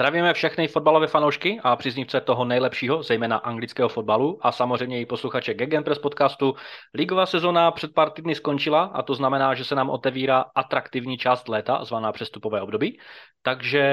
[0.00, 5.54] Zdravíme všechny fotbalové fanoušky a příznivce toho nejlepšího, zejména anglického fotbalu a samozřejmě i posluchače
[5.54, 6.54] Gegenpress podcastu.
[6.94, 11.48] Ligová sezona před pár týdny skončila a to znamená, že se nám otevírá atraktivní část
[11.48, 12.98] léta, zvaná přestupové období,
[13.42, 13.84] takže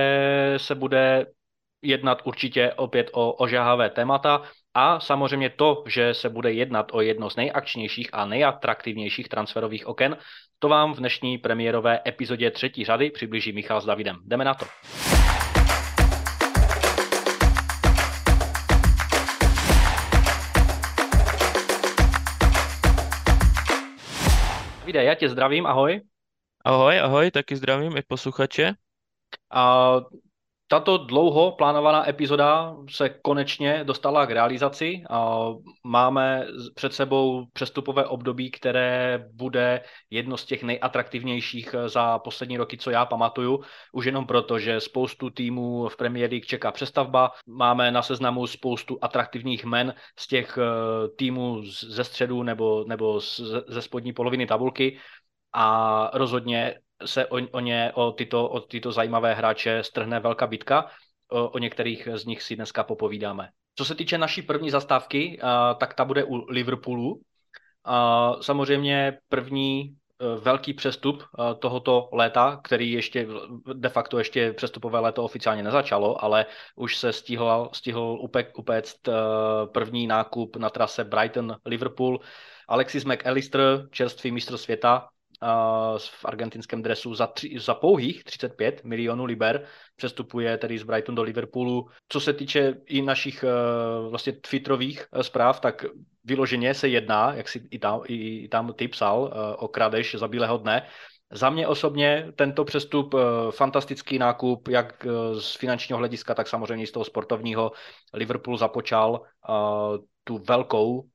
[0.57, 1.25] se bude
[1.81, 4.42] jednat určitě opět o ožahavé témata
[4.74, 10.17] a samozřejmě to, že se bude jednat o jedno z nejakčnějších a nejatraktivnějších transferových oken,
[10.60, 14.15] to vám v dnešní premiérové epizodě třetí řady přiblíží Michal s Davidem.
[14.26, 14.65] Jdeme na to.
[24.98, 26.02] Vide, já tě zdravím, ahoj.
[26.66, 28.74] Ahoj, ahoj, taky zdravím i posluchače.
[29.52, 29.92] A
[30.67, 35.03] tato dlouho plánovaná epizoda se konečně dostala k realizaci.
[35.84, 42.90] Máme před sebou přestupové období, které bude jedno z těch nejatraktivnějších za poslední roky, co
[42.91, 43.63] já pamatuju.
[43.93, 47.31] Už jenom proto, že spoustu týmů v Premier League čeká přestavba.
[47.48, 53.20] Máme na seznamu spoustu atraktivních men z těch eh, týmů ze středu nebo, nebo
[53.68, 54.98] ze spodní poloviny tabulky
[55.54, 60.90] a rozhodně se o, o, ně, o, tyto, o tyto zajímavé hráče strhne velká bitka.
[61.31, 63.49] O, o některých z nich si dneska popovídáme.
[63.76, 65.39] Co se týče naší první zastávky,
[65.77, 67.21] tak ta bude u Liverpoolu.
[68.41, 69.93] Samozřejmě první e,
[70.39, 73.27] velký přestup e, tohoto léta, který ještě
[73.73, 78.17] de facto ještě přestupové léto oficiálně nezačalo, ale už se stihl, stihl
[78.57, 79.11] upéct e,
[79.67, 82.19] první nákup na trase Brighton-Liverpool.
[82.67, 85.07] Alexis McAllister, čerstvý mistr světa,
[85.97, 91.23] v argentinském dresu za, tři, za pouhých 35 milionů liber, přestupuje tedy z Brighton do
[91.23, 91.89] Liverpoolu.
[92.09, 95.85] Co se týče i našich uh, vlastně twitterových uh, zpráv, tak
[96.23, 100.27] vyloženě se jedná, jak si i tam, i tam ty psal, uh, o krádež za
[100.27, 100.88] bílého dne.
[101.31, 103.16] Za mě osobně tento přestup
[103.52, 105.06] fantastický nákup, jak
[105.39, 107.72] z finančního hlediska, tak samozřejmě z toho sportovního.
[108.14, 109.22] Liverpool započal
[110.23, 111.05] tu velkou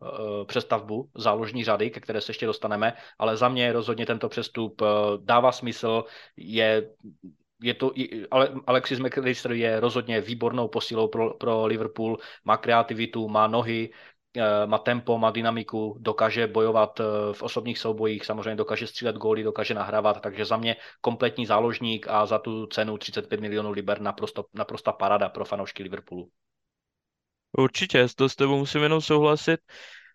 [0.47, 4.83] přestavbu záložní řady, ke které se ještě dostaneme, ale za mě rozhodně tento přestup
[5.17, 6.05] dává smysl,
[6.37, 6.91] je
[7.63, 7.93] je to,
[8.31, 13.97] ale Alexis McAllister je rozhodně výbornou posilou pro, pro Liverpool, má kreativitu, má nohy, eh,
[14.67, 17.01] má tempo, má dynamiku, dokáže bojovat
[17.33, 22.27] v osobních soubojích, samozřejmě dokáže střílet góly, dokáže nahrávat, takže za mě kompletní záložník a
[22.27, 26.31] za tu cenu 35 milionů liber naprosto, naprosta parada pro fanoušky Liverpoolu.
[27.59, 29.61] Určitě, to s tebou musím jenom souhlasit.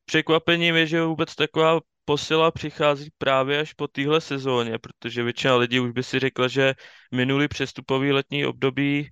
[0.06, 5.79] Překvapením je, že vůbec taková posila přichází právě až po téhle sezóně, protože většina lidí
[5.79, 6.73] už by si řekla, že
[7.13, 9.09] minulý přestupový letní období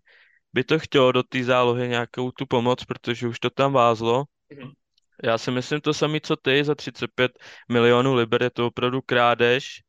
[0.54, 4.24] by to chtělo do té zálohy nějakou tu pomoc, protože už to tam vázlo.
[4.50, 4.72] Mhm.
[5.24, 7.32] Já si myslím to samé, co ty, za 35
[7.70, 9.82] milionů liber je to opravdu krádež,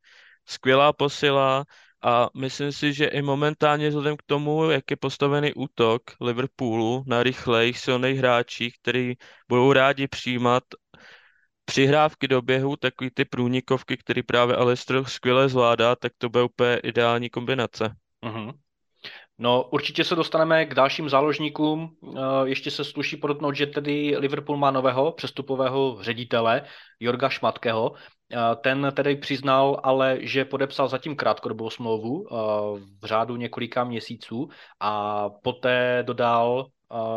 [0.47, 1.64] skvělá posila,
[2.03, 7.22] a myslím si, že i momentálně vzhledem k tomu, jak je postavený útok Liverpoolu na
[7.22, 9.14] rychlejch, silných hráčích, který
[9.48, 10.62] budou rádi přijímat
[11.64, 16.76] přihrávky do běhu, takový ty průnikovky, který právě Alester skvěle zvládá, tak to bude úplně
[16.76, 17.97] ideální kombinace.
[18.25, 18.53] Uh-huh.
[19.39, 21.97] No, určitě se dostaneme k dalším záložníkům.
[22.17, 26.63] Eh, ještě se sluší podotknout, že tedy Liverpool má nového přestupového ředitele,
[27.01, 27.93] Jorga Šmatkého.
[28.33, 32.35] Eh, ten tedy přiznal ale, že podepsal zatím krátkodobou smlouvu eh,
[33.03, 34.49] v řádu několika měsíců
[34.81, 36.67] a poté dodal,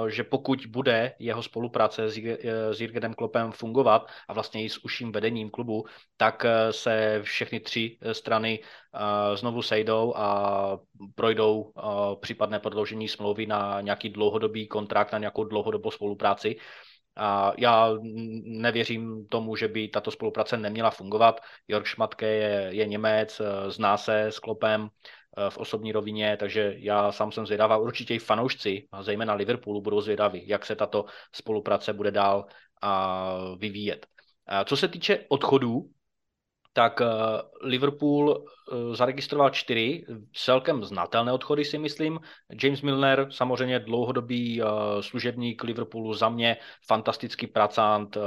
[0.07, 2.09] že pokud bude jeho spolupráce
[2.71, 5.85] s Jürgenem Klopem fungovat a vlastně i s užším vedením klubu,
[6.17, 8.59] tak e, se všechny tři strany
[9.35, 10.79] znovu sejdou a
[11.15, 11.73] projdou
[12.21, 16.55] případné prodloužení smlouvy na nějaký dlouhodobý kontrakt, na nějakou dlouhodobou spolupráci.
[17.15, 17.89] A já
[18.43, 21.41] nevěřím tomu, že by tato spolupráce neměla fungovat.
[21.67, 25.18] Jörg Šmatke je, je Němec, zná se s Klopem, Eh,
[25.49, 27.77] v osobní rovině, takže já sám jsem zvědavá.
[27.77, 32.45] Určitě i fanoušci, a zejména Liverpoolu, budou zvědaví, jak se tato spolupráce bude dál
[32.81, 34.07] a vyvíjet.
[34.47, 35.89] A co se týče odchodů,
[36.73, 37.05] tak eh,
[37.61, 42.19] Liverpool eh, zaregistroval čtyři celkem znatelné odchody, si myslím.
[42.63, 44.61] James Milner, samozřejmě dlouhodobý
[45.01, 46.57] služebník Liverpoolu, za mě
[46.87, 48.17] fantastický pracant,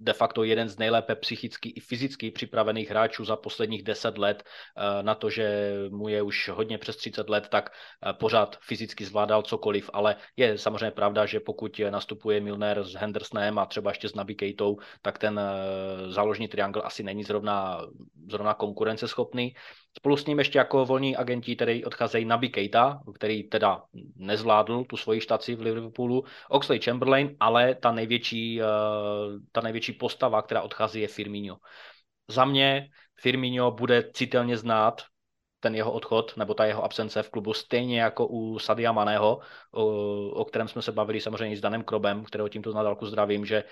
[0.00, 5.02] de facto jeden z nejlépe psychicky i fyzicky připravených hráčů za posledních deset let eh,
[5.02, 9.42] na to, že mu je už hodně přes 30 let, tak eh, pořád fyzicky zvládal
[9.42, 14.14] cokoliv, ale je samozřejmě pravda, že pokud nastupuje Milner s Hendersonem a třeba ještě s
[14.14, 17.80] Naby Kejtou, tak ten eh, záložní triangl asi není zrovna,
[18.30, 19.54] zrovna konkurenceschopný.
[19.96, 23.82] Spolu s ním ještě jako volní agenti tedy odcházejí Naby Keita, který teda
[24.16, 28.64] nezvládl tu svoji štaci v Liverpoolu, Oxley Chamberlain, ale ta největší, eh,
[29.52, 31.56] ta největší postava, která odchází, je Firmino.
[32.28, 32.88] Za mě
[33.20, 35.02] Firmino bude citelně znát
[35.66, 39.38] ten jeho odchod nebo ta jeho absence v klubu, stejně jako u Sadia Maného,
[39.74, 39.84] o,
[40.30, 43.64] o kterém jsme se bavili samozřejmě s Danem Krobem, kterého tímto na dálku zdravím, že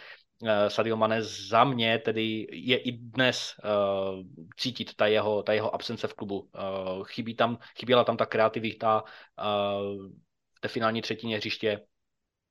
[0.43, 4.26] uh, Sadio Mane za mě tedy je i dnes uh,
[4.56, 6.38] cítit ta jeho, ta jeho absence v klubu.
[6.41, 10.11] Uh, chybí tam, chyběla tam ta kreativita uh,
[10.56, 11.87] v té finální třetině hřiště,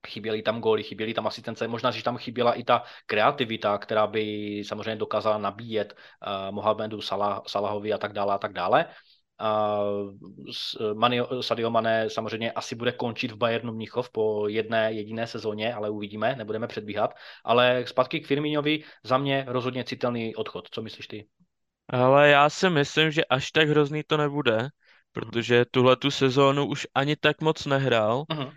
[0.07, 4.23] chyběly tam góly, chyběly tam asistence, možná, že tam chyběla i ta kreativita, která by
[4.63, 8.85] samozřejmě dokázala nabíjet uh, Mohamedu Salah, Salahovi a tak dále a tak dále.
[8.85, 8.91] Uh,
[10.93, 15.89] Mani, Sadio Mane samozřejmě asi bude končit v Bayernu Mnichov po jedné jediné sezóně, ale
[15.89, 17.13] uvidíme, nebudeme předbíhat.
[17.43, 20.67] Ale zpátky k Firminovi, za mě rozhodně citelný odchod.
[20.71, 21.27] Co myslíš ty?
[21.89, 24.69] Ale já si myslím, že až tak hrozný to nebude,
[25.11, 28.23] protože tuhle tu sezónu už ani tak moc nehrál.
[28.29, 28.53] Uh-huh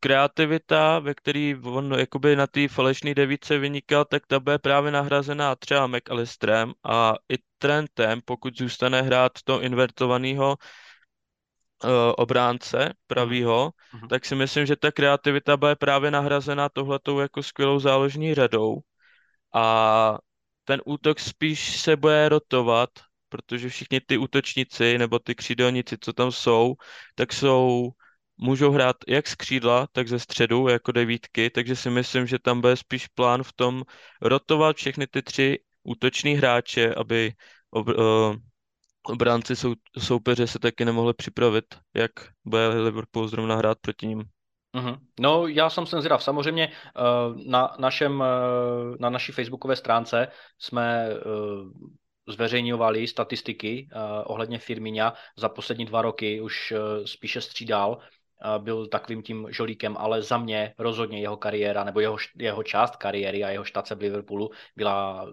[0.00, 5.56] kreativita, ve který on jakoby na té falešné devíce vynikal, tak ta bude právě nahrazená
[5.56, 10.56] třeba McAllisterem a i Trentem, pokud zůstane hrát to invertovaného
[11.84, 14.08] uh, obránce pravýho, mm-hmm.
[14.08, 18.78] tak si myslím, že ta kreativita bude právě nahrazená tohletou jako skvělou záložní řadou
[19.54, 20.18] a
[20.64, 22.90] ten útok spíš se bude rotovat,
[23.28, 26.74] protože všichni ty útočníci nebo ty křídelníci, co tam jsou,
[27.14, 27.90] tak jsou
[28.36, 32.60] můžou hrát jak z křídla, tak ze středu jako devítky, takže si myslím, že tam
[32.60, 33.82] bude spíš plán v tom
[34.20, 37.32] rotovat všechny ty tři útoční hráče, aby
[37.70, 38.36] ob, uh,
[39.02, 41.64] obránci sou, soupeře se taky nemohli připravit,
[41.94, 42.10] jak
[42.44, 44.22] bude Liverpool zrovna hrát proti ním.
[44.76, 44.98] Mm-hmm.
[45.20, 46.22] No, já jsem sem zvědav.
[46.22, 51.08] Samozřejmě uh, na, našem, uh, na naší facebookové stránce jsme
[52.28, 53.88] zveřejňovali statistiky
[54.24, 56.72] ohledně Firmíňa za poslední dva roky, už
[57.04, 57.98] spíše střídal
[58.58, 63.44] byl takovým tím žolíkem, ale za mě rozhodně jeho kariéra nebo jeho, jeho část kariéry
[63.44, 65.26] a jeho štace v Liverpoolu byla,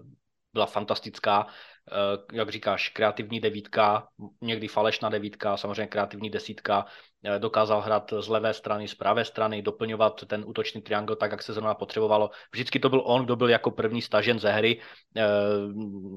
[0.52, 1.46] byla fantastická.
[1.92, 4.08] Eh, jak říkáš, kreativní devítka,
[4.40, 6.86] někdy falešná devítka, samozřejmě kreativní desítka,
[7.24, 11.42] eh, dokázal hrát z levé strany, z pravé strany, doplňovat ten útočný triangl tak, jak
[11.42, 12.30] se zrovna potřebovalo.
[12.52, 14.80] Vždycky to byl on, kdo byl jako první stažen ze hry,
[15.16, 15.22] eh,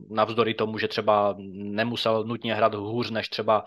[0.10, 3.66] navzdory tomu, že třeba nemusel nutně hrát hůř než třeba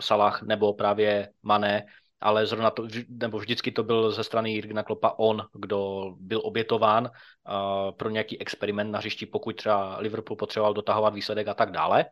[0.00, 1.86] Salah nebo právě Mané,
[2.20, 7.04] ale zrovna to, nebo vždycky to byl ze strany Jirgna Klopa on, kdo byl obětován
[7.04, 12.04] uh, pro nějaký experiment na hřišti, pokud třeba Liverpool potřeboval dotahovat výsledek a tak dále.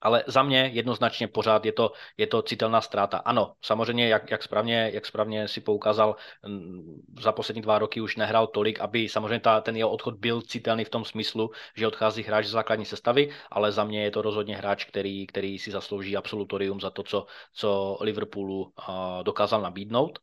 [0.00, 3.18] Ale za mě jednoznačně pořád je to, je to citelná ztráta.
[3.18, 6.16] Ano, samozřejmě, jak, jak, správně, jak správně si poukázal,
[7.20, 10.84] za poslední dva roky už nehrál tolik, aby samozřejmě ta, ten jeho odchod byl citelný
[10.84, 14.56] v tom smyslu, že odchází hráč z základní sestavy, ale za mě je to rozhodně
[14.56, 18.72] hráč, který, který si zaslouží absolutorium za to, co, co Liverpoolu uh,
[19.22, 20.18] dokázal nabídnout.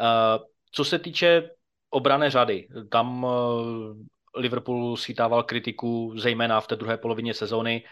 [0.00, 1.50] Uh, co se týče
[1.90, 3.30] obrané řady, tam uh,
[4.36, 7.84] Liverpool schytával kritiku zejména v té druhé polovině sezóny,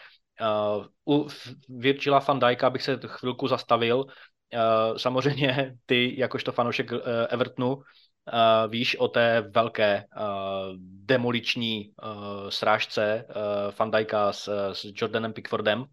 [1.09, 1.29] u
[1.69, 3.97] Virgila van Dijka bych se chvilku zastavil.
[3.99, 6.99] Uh, samozřejmě ty, jakožto fanoušek uh,
[7.29, 7.83] Evertonu,
[8.69, 10.05] víš o té velké
[10.81, 11.93] demoliční
[12.49, 13.27] srážce
[13.79, 15.85] Van Dijka s, s Jordanem Pickfordem,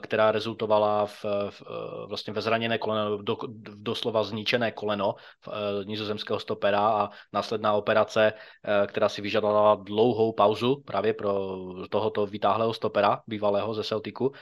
[0.00, 1.62] která rezultovala v, v,
[2.08, 3.36] vlastně ve zraněné koleno, do,
[3.74, 10.82] doslova zničené koleno e, nizozemského stopera a následná operace, e, která si vyžadovala dlouhou pauzu
[10.86, 11.56] právě pro
[11.90, 14.32] tohoto vytáhlého stopera, bývalého ze Celticu.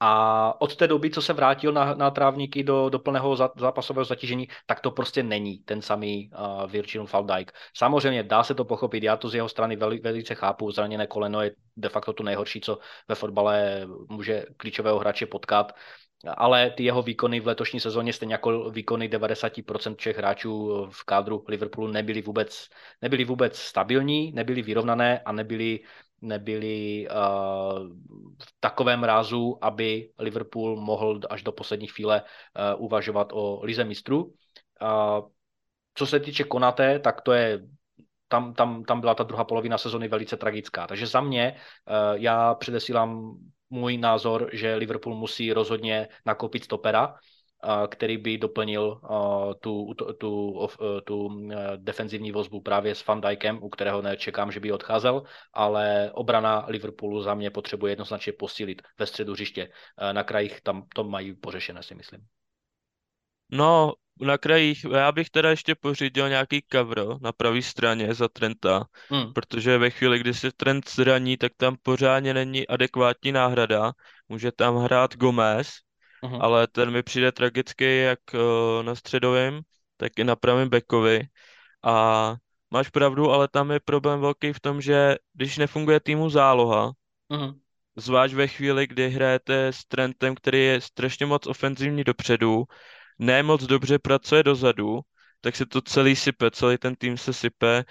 [0.00, 4.48] A od té doby, co se vrátil na, na trávníky do, do plného zápasového zatížení,
[4.66, 7.52] tak to prostě není ten samý uh, Virgil van Dijk.
[7.74, 11.42] Samozřejmě dá se to pochopit, já to z jeho strany veli, velice chápu, zraněné koleno
[11.42, 15.72] je de facto to nejhorší, co ve fotbale může klíčového hráče potkat,
[16.36, 21.44] ale ty jeho výkony v letošní sezóně, stejně jako výkony 90% všech hráčů v kádru
[21.48, 22.68] Liverpoolu nebyly vůbec,
[23.02, 25.80] nebyly vůbec stabilní, nebyly vyrovnané a nebyly
[26.26, 27.88] nebyli uh,
[28.42, 34.32] v takovém rázu, aby Liverpool mohl až do poslední chvíle uh, uvažovat o lize mistrů.
[35.94, 37.62] Co se týče Konate, tak to je
[38.28, 40.86] tam, tam, tam byla ta druhá polovina sezony velice tragická.
[40.86, 43.38] Takže za mě uh, já předesílám
[43.70, 47.14] můj názor, že Liverpool musí rozhodně nakoupit stopera,
[47.88, 49.00] který by doplnil
[49.60, 50.68] tu, tu, tu,
[51.04, 56.64] tu defenzivní vozbu právě s Van Dijkem, u kterého nečekám, že by odcházel, ale obrana
[56.68, 59.68] Liverpoolu za mě potřebuje jednoznačně posílit ve středu hřiště.
[60.12, 62.20] Na krajích tam to mají pořešené, si myslím.
[63.50, 68.84] No, na krajích, já bych teda ještě pořídil nějaký cover na pravé straně za Trenta,
[69.10, 69.32] hmm.
[69.32, 73.92] protože ve chvíli, kdy se Trent zraní, tak tam pořádně není adekvátní náhrada.
[74.28, 75.68] Může tam hrát Gomez,
[76.22, 76.38] uh-huh.
[76.40, 79.60] ale ten mi přijde tragický jak uh, na středovém,
[79.96, 81.28] tak i na pravém bekovi.
[81.84, 82.36] A
[82.70, 86.92] máš pravdu, ale tam je problém velký v tom, že když nefunguje týmu záloha,
[87.30, 87.58] uh-huh.
[87.96, 92.64] zvlášť ve chvíli, kdy hrajete s Trentem, který je strašně moc ofenzivní dopředu,
[93.18, 95.00] ne moc dobře pracuje dozadu,
[95.40, 97.84] tak se to celý sype, celý ten tým se sype.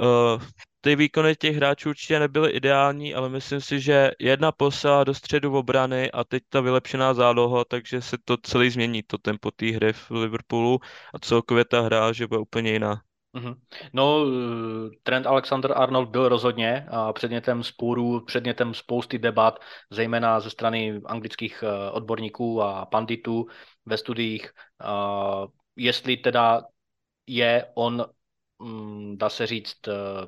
[0.00, 0.42] Uh,
[0.80, 5.58] ty výkony těch hráčů určitě nebyly ideální, ale myslím si, že jedna posila do středu
[5.58, 9.92] obrany a teď ta vylepšená záloha, takže se to celý změní, to tempo té hry
[9.92, 10.78] v Liverpoolu
[11.14, 13.00] a celkově ta hra, že bude úplně jiná.
[13.34, 13.54] Mm-hmm.
[13.92, 14.26] No,
[15.02, 19.58] Trent Alexander-Arnold byl rozhodně předmětem spůrů, předmětem spousty debat,
[19.90, 23.46] zejména ze strany anglických eh, odborníků a panditů
[23.86, 24.50] ve studiích,
[25.76, 26.62] jestli teda
[27.26, 28.06] je on,
[29.14, 30.26] dá se říct, eh,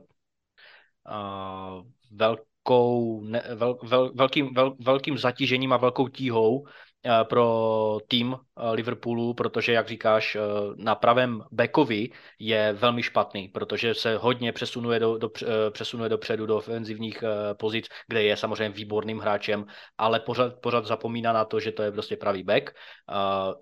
[2.11, 6.65] velkou, ne, vel, vel, velkým, vel, velkým zatížením a velkou tíhou
[7.09, 10.41] Eh, pro tým eh, Liverpoolu, protože, jak říkáš, eh,
[10.77, 15.31] na pravém backovi je velmi špatný, protože se hodně přesunuje, do, do,
[15.71, 17.25] přesunuje dopředu do ofenzivních
[17.59, 19.67] pozic, kde je samozřejmě výborným hráčem,
[19.99, 22.71] ale pořád, pořád zapomíná na to, že to je prostě pravý back.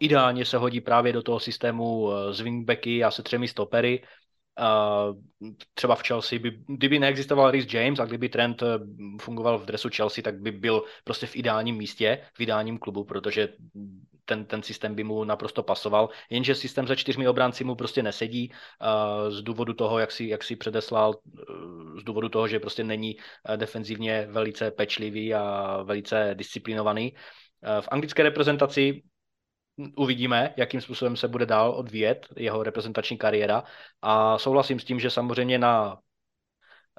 [0.01, 4.03] Ideálně se hodí právě do toho systému z wingbacky a se třemi stopery,
[4.61, 5.17] Uh,
[5.75, 8.67] třeba v Chelsea, by, kdyby neexistoval Rhys James a kdyby Trent eh,
[9.21, 13.49] fungoval v dresu Chelsea, tak by byl prostě v ideálním místě, v ideálním klubu, protože
[14.25, 18.51] ten, ten systém by mu naprosto pasoval, jenže systém za čtyřmi obránci mu prostě nesedí
[18.51, 22.85] uh, z důvodu toho, jak si, jak si předeslal, uh, z důvodu toho, že prostě
[22.85, 27.15] není uh, defenzivně velice pečlivý a velice disciplinovaný.
[27.81, 29.03] V anglické reprezentaci
[29.97, 33.65] uvidíme, jakým způsobem se bude dál odvíjet jeho reprezentační kariéra.
[34.03, 35.99] A souhlasím s tím, že samozřejmě na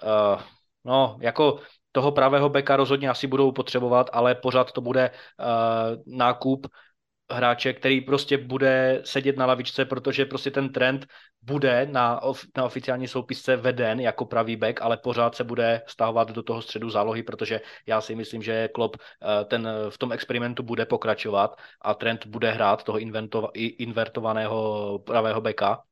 [0.03, 0.41] uh,
[0.86, 1.60] no, jako
[1.91, 6.67] toho pravého beka rozhodně asi budou potřebovat, ale pořád to bude uh, nákup
[7.32, 11.08] hráče, který prostě bude sedět na lavičce, protože prostě ten trend
[11.41, 16.32] bude na, of, na oficiální soupisce veden jako pravý back, ale pořád se bude stahovat
[16.32, 20.63] do toho středu zálohy, protože já si myslím, že Klopp eh, ten v tom experimentu
[20.63, 23.00] bude pokračovat a trend bude hrát toho
[23.77, 25.84] invertovaného pravého beka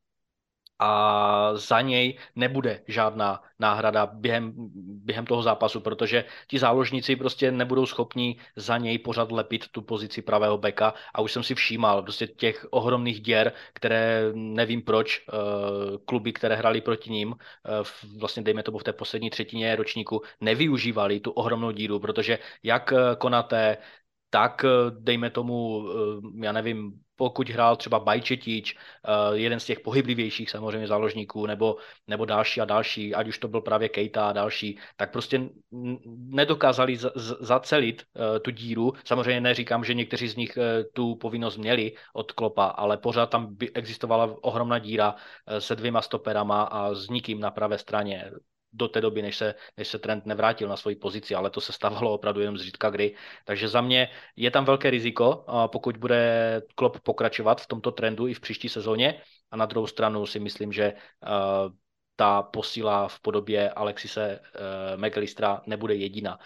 [0.80, 4.53] a za něj nebude žádná náhrada během,
[5.06, 10.22] během toho zápasu, protože ti záložníci prostě nebudou schopni za něj pořád lepit tu pozici
[10.22, 10.94] pravého beka.
[11.13, 15.34] A už jsem si všímal prostě těch ohromných děr, které nevím proč, eh,
[16.06, 17.84] kluby, které hrali proti ním, eh,
[18.20, 23.15] vlastně dejme tomu v té poslední třetině ročníku, nevyužívali tu ohromnou díru, protože jak eh,
[23.18, 23.77] Konaté,
[24.33, 25.85] tak dejme tomu,
[26.41, 32.25] já nevím, pokud hrál třeba Bajčetič, eh, jeden z těch pohyblivějších samozřejmě záložníků, nebo, nebo
[32.25, 35.49] další a další, ať už to byl právě Kejta a další, tak prostě
[36.33, 38.03] nedokázali z, z, zacelit
[38.41, 38.93] tu díru.
[39.05, 40.57] Samozřejmě neříkám, že někteří z nich
[40.93, 45.15] tu povinnost měli od Klopa, ale pořád tam by existovala ohromná díra
[45.59, 48.31] se dvěma stoperama a s nikým na pravé straně
[48.74, 51.72] do té doby, než se, než se trend nevrátil na svoji pozici, ale to se
[51.72, 53.15] stávalo opravdu jenom zřídka kdy.
[53.46, 58.34] Takže za mě je tam velké riziko, pokud bude Klopp pokračovat v tomto trendu i
[58.34, 59.22] v příští sezóně.
[59.51, 60.94] A na druhou stranu si myslím, že
[62.15, 66.39] ta posila v podobě Alexise uh, McAllistera nebude jediná.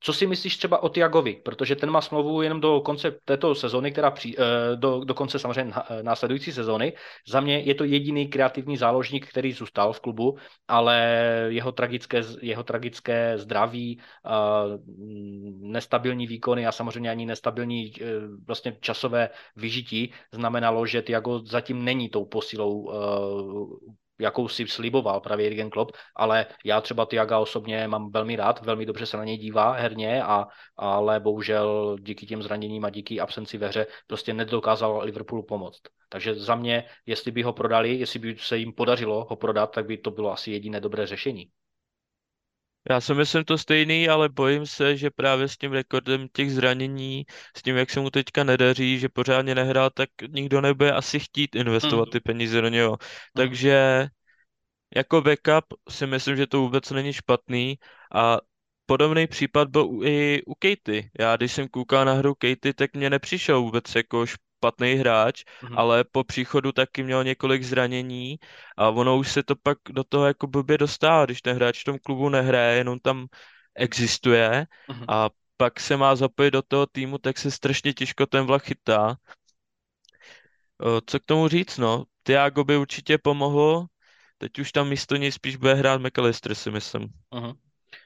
[0.00, 1.34] Co si myslíš třeba o Tiagovi?
[1.44, 5.38] Protože ten má smlouvu jenom do konce této sezóny, která při, eh, do, do konce
[5.38, 6.92] samozřejmě eh, následující sezóny.
[7.28, 11.18] Za mě je to jediný kreativní záložník, který zůstal v klubu, ale
[11.48, 14.30] jeho tragické, jeho tragické zdraví, eh,
[15.60, 17.92] nestabilní výkony a samozřejmě ani nestabilní
[18.46, 22.90] vlastně časové vyžití znamenalo, že Tiago zatím není tou posilou
[24.18, 28.86] jakou si sliboval právě Jürgen Klopp, ale já třeba Tiaga osobně mám velmi rád, velmi
[28.86, 30.46] dobře se na něj dívá herně, a,
[30.76, 35.80] ale bohužel díky těm zraněním a díky absenci ve hře prostě nedokázal Liverpoolu pomoct.
[36.08, 39.86] Takže za mě, jestli by ho prodali, jestli by se jim podařilo ho prodat, tak
[39.86, 41.50] by to bylo asi jediné dobré řešení.
[42.90, 47.24] Já si myslím to stejný, ale bojím se, že právě s tím rekordem těch zranění,
[47.56, 51.54] s tím, jak se mu teďka nedaří, že pořádně nehrál, tak nikdo nebude asi chtít
[51.54, 52.10] investovat mm.
[52.10, 52.90] ty peníze do něho.
[52.90, 52.96] Mm.
[53.34, 54.06] Takže
[54.96, 57.78] jako backup si myslím, že to vůbec není špatný
[58.14, 58.38] a
[58.86, 61.10] podobný případ byl i u Katy.
[61.18, 64.26] Já když jsem koukal na hru Katy, tak mě nepřišel vůbec jako
[64.58, 65.78] špatný hráč, mm-hmm.
[65.78, 68.38] ale po příchodu taky měl několik zranění
[68.76, 71.84] a ono už se to pak do toho jako blbě dostává, když ten hráč v
[71.84, 73.26] tom klubu nehraje, jenom tam
[73.74, 75.04] existuje mm-hmm.
[75.08, 79.16] a pak se má zapojit do toho týmu, tak se strašně těžko ten vlak chytá.
[81.06, 82.04] Co k tomu říct, no?
[82.22, 83.86] Tiago by určitě pomohl,
[84.38, 87.08] teď už tam místo něj spíš bude hrát McAllister, si myslím.
[87.34, 87.54] Uh-huh.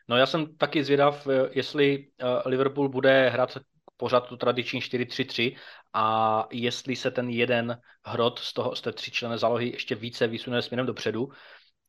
[0.08, 3.58] No já jsem taky zvědav, eh, jestli eh, Liverpool bude hrát
[3.96, 5.56] pořád tu tradiční 4-3-3
[5.92, 10.62] a jestli se ten jeden hrot z, toho, z té tříčlené zálohy ještě více vysune
[10.62, 11.28] směrem dopředu.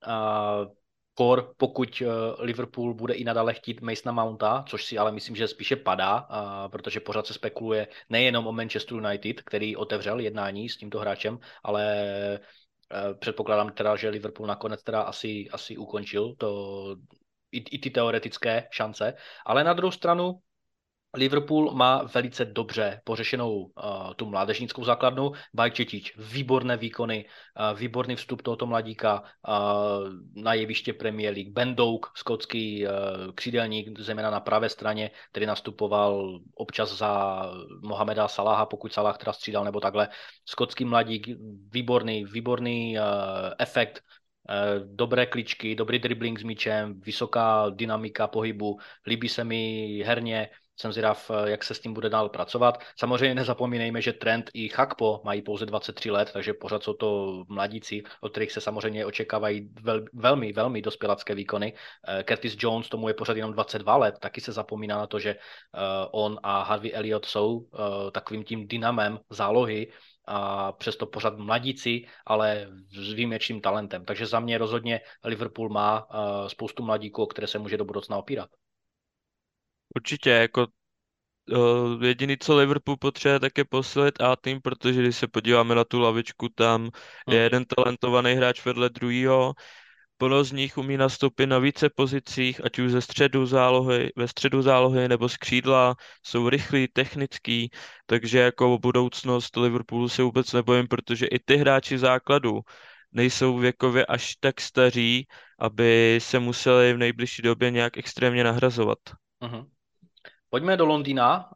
[0.06, 0.66] A
[1.14, 2.06] kor, pokud eh,
[2.44, 6.28] Liverpool bude i nadále chtít Masona Mounta, což si ale myslím, že spíše padá,
[6.72, 12.06] protože pořád se spekuluje nejenom o Manchester United, který otevřel jednání s tímto hráčem, ale
[12.92, 16.96] eh, předpokládám teda, že Liverpool nakonec teda asi, asi ukončil to,
[17.52, 19.14] i, i ty teoretické šance.
[19.46, 20.40] Ale na druhou stranu
[21.18, 25.32] Liverpool má velice dobře pořešenou uh, tu mládežnickou základnu.
[25.54, 29.54] Bajčetič, výborné výkony, uh, výborný vstup tohoto mladíka uh,
[30.44, 31.54] na jeviště Premier League.
[31.54, 32.92] Ben Doak, skotský uh,
[33.36, 37.44] křídelník, zejména na pravé straně, který nastupoval občas za
[37.82, 40.10] Mohameda Salaha, pokud Salah teda střídal nebo takhle.
[40.46, 41.28] Skotský mladík,
[41.72, 43.04] výborný, výborný uh,
[43.60, 44.04] efekt
[44.86, 51.32] dobré kličky, dobrý dribbling s míčem, vysoká dynamika pohybu, líbí se mi herně, jsem zvědav,
[51.32, 52.80] eh, jak se s tím bude dál pracovat.
[52.98, 58.04] Samozřejmě nezapomínejme, že Trent i Chakpo mají pouze 23 let, takže pořád jsou to mladíci,
[58.22, 61.74] od kterých se samozřejmě očekávají vel, velmi, velmi dospělacké výkony.
[62.08, 65.30] Eh, Curtis Jones, tomu je pořád jenom 22 let, taky se zapomíná na to, že
[65.30, 65.38] eh,
[66.12, 67.68] on a Harvey Elliott jsou
[68.12, 69.92] takovým tím dynamem zálohy,
[70.26, 74.06] a přesto pořád mladíci, ale s výjimečným talentem.
[74.06, 76.08] Takže za mě rozhodně Liverpool má
[76.48, 78.50] spoustu mladíků, o které se může do budoucna opírat.
[79.96, 80.68] Určitě, jako
[81.52, 85.84] uh, jediný, co Liverpool potřebuje, tak je posilit A tým, protože když se podíváme na
[85.84, 86.84] tu lavičku, tam
[87.28, 87.44] je hmm.
[87.44, 89.54] jeden talentovaný hráč vedle druhého,
[90.18, 94.62] plno z nich umí nastoupit na více pozicích, ať už ze středu zálohy, ve středu
[94.62, 97.70] zálohy nebo z křídla, jsou rychlí, technický,
[98.06, 102.62] takže jako budoucnost Liverpoolu se vůbec nebojím, protože i ty hráči základu
[103.12, 105.28] nejsou věkově až tak staří,
[105.60, 108.98] aby se museli v nejbližší době nějak extrémně nahrazovat.
[109.42, 109.68] Uh-huh.
[110.54, 111.50] Pojďme do Londýna,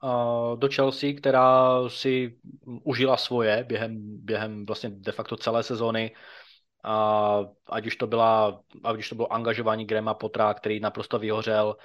[0.56, 2.38] do Chelsea, která si
[2.84, 6.16] užila svoje během, během vlastně de facto celé sezóny.
[7.70, 11.78] Ať už to, byla, ať už to bylo angažování Grema Potra, který naprosto vyhořel,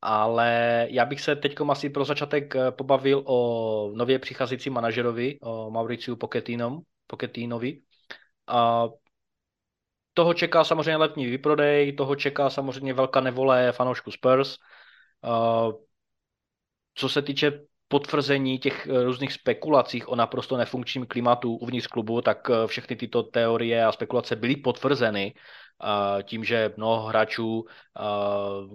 [0.00, 5.70] ale já bych se teď asi pro začátek eh, pobavil o nově přicházející manažerovi, o
[5.70, 6.16] Mauriciu
[7.06, 7.80] Pochettinovi.
[8.46, 8.88] A
[10.14, 14.56] toho čeká samozřejmě letní výprodej, toho čeká samozřejmě velká nevole fanoušku Spurs.
[16.94, 22.50] Co se týče potvrzení těch eh, různých spekulacích o naprosto nefunkčním klimatu uvnitř klubu, tak
[22.50, 25.34] eh, všechny tyto teorie a spekulace byly potvrzeny
[26.22, 27.64] tím, že mnoho hráčů,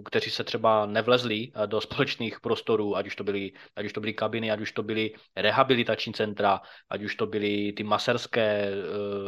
[0.04, 4.12] kteří se třeba nevlezli do společných prostorů, ať už to byly, ať už to byly
[4.12, 6.60] kabiny, ať už to byly rehabilitační centra,
[6.90, 8.72] ať už to byly ty maserské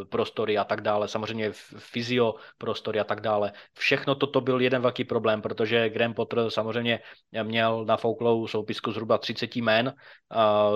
[0.09, 3.53] prostory a tak dále, samozřejmě fyzio prostory a tak dále.
[3.79, 7.01] Všechno toto byl jeden velký problém, protože Graham Potter samozřejmě
[7.43, 9.95] měl na Fouklou soupisku zhruba 30 jmen,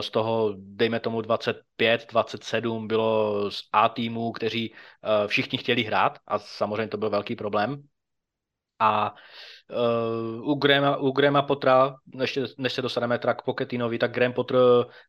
[0.01, 4.75] z toho dejme tomu 25, 27 bylo z A týmu, kteří
[5.27, 7.83] všichni chtěli hrát a samozřejmě to byl velký problém.
[8.79, 9.15] A
[9.71, 14.33] uh, u, Grahama, u Grahama Potra, než, než se dostaneme teda k Pochettinovi, tak Graham
[14.33, 14.59] Potter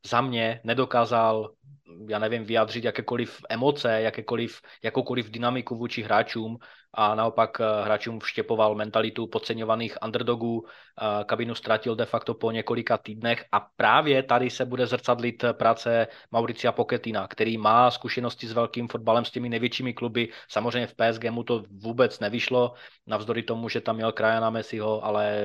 [0.05, 1.51] za mě nedokázal
[2.10, 6.58] já nevím, vyjádřit jakékoliv emoce, jakékoliv, jakoukoliv dynamiku vůči hráčům
[6.93, 12.97] a naopak eh, hráčům vštěpoval mentalitu podceňovaných underdogů, eh, kabinu ztratil de facto po několika
[12.97, 18.88] týdnech a právě tady se bude zrcadlit práce Mauricia Pochettina, který má zkušenosti s velkým
[18.88, 20.30] fotbalem s těmi největšími kluby.
[20.50, 22.73] Samozřejmě v PSG mu to vůbec nevyšlo,
[23.08, 25.43] navzdory tomu, že tam měl Krajana Messiho, ale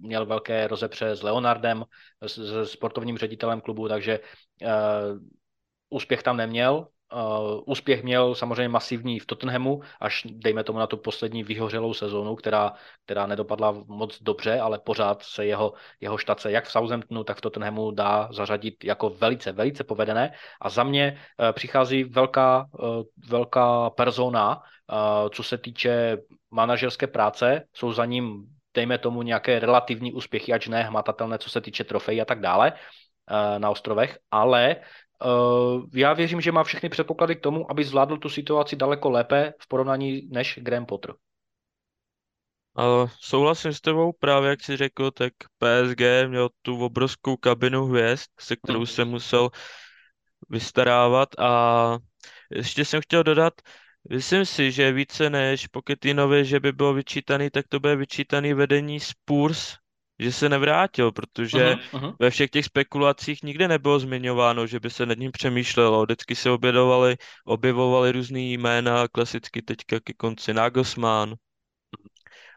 [0.00, 1.84] měl velké rozepře s Leonardem,
[2.26, 4.20] s, sportovním ředitelem klubu, takže
[4.62, 5.18] uh,
[5.90, 10.96] úspěch tam neměl, Uh, úspěch měl samozřejmě masivní v Tottenhamu, až dejme tomu na tu
[10.96, 12.72] poslední vyhořelou sezónu, která,
[13.04, 17.40] která nedopadla moc dobře, ale pořád se jeho, jeho štace jak v Southamptonu, tak v
[17.40, 20.32] Tottenhamu dá zařadit jako velice, velice povedené.
[20.60, 26.18] A za mě uh, přichází velká, uh, velká persona, uh, co se týče
[26.50, 31.60] manažerské práce, jsou za ním dejme tomu nějaké relativní úspěchy, ač ne hmatatelné, co se
[31.60, 32.72] týče trofejí a tak dále
[33.58, 34.76] na ostrovech, ale
[35.94, 39.68] já věřím, že má všechny předpoklady k tomu, aby zvládl tu situaci daleko lépe v
[39.68, 41.14] porovnání než Graham Potter.
[42.78, 48.26] Uh, souhlasím s tebou, právě jak jsi řekl, tak PSG měl tu obrovskou kabinu hvězd,
[48.40, 48.86] se kterou hmm.
[48.86, 49.50] se musel
[50.48, 51.98] vystarávat a
[52.50, 53.54] ještě jsem chtěl dodat,
[54.10, 59.00] myslím si, že více než Pochettinovi, že by bylo vyčítaný, tak to bude vyčítaný vedení
[59.00, 59.74] Spurs,
[60.18, 62.16] že se nevrátil, protože uh-huh, uh-huh.
[62.18, 66.02] ve všech těch spekulacích nikde nebylo zmiňováno, že by se nad ním přemýšlelo.
[66.02, 71.34] Vždycky se objevovaly, objevovaly různý jména, klasicky teďka ke konci Nagelsmann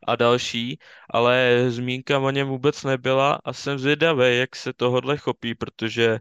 [0.08, 5.56] a další, ale zmínka o něm vůbec nebyla a jsem zvědavý, jak se tohodle chopí,
[5.56, 6.20] protože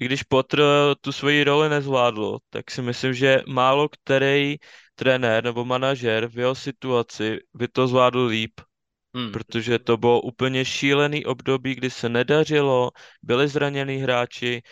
[0.00, 0.60] i když Potter
[1.00, 4.56] tu svoji roli nezvládl, tak si myslím, že málo který
[4.94, 8.60] trenér nebo manažer v jeho situaci by to zvládl líp,
[9.16, 9.32] Hmm.
[9.32, 12.90] protože to bylo úplně šílený období, kdy se nedařilo,
[13.22, 14.62] byli zranění hráči,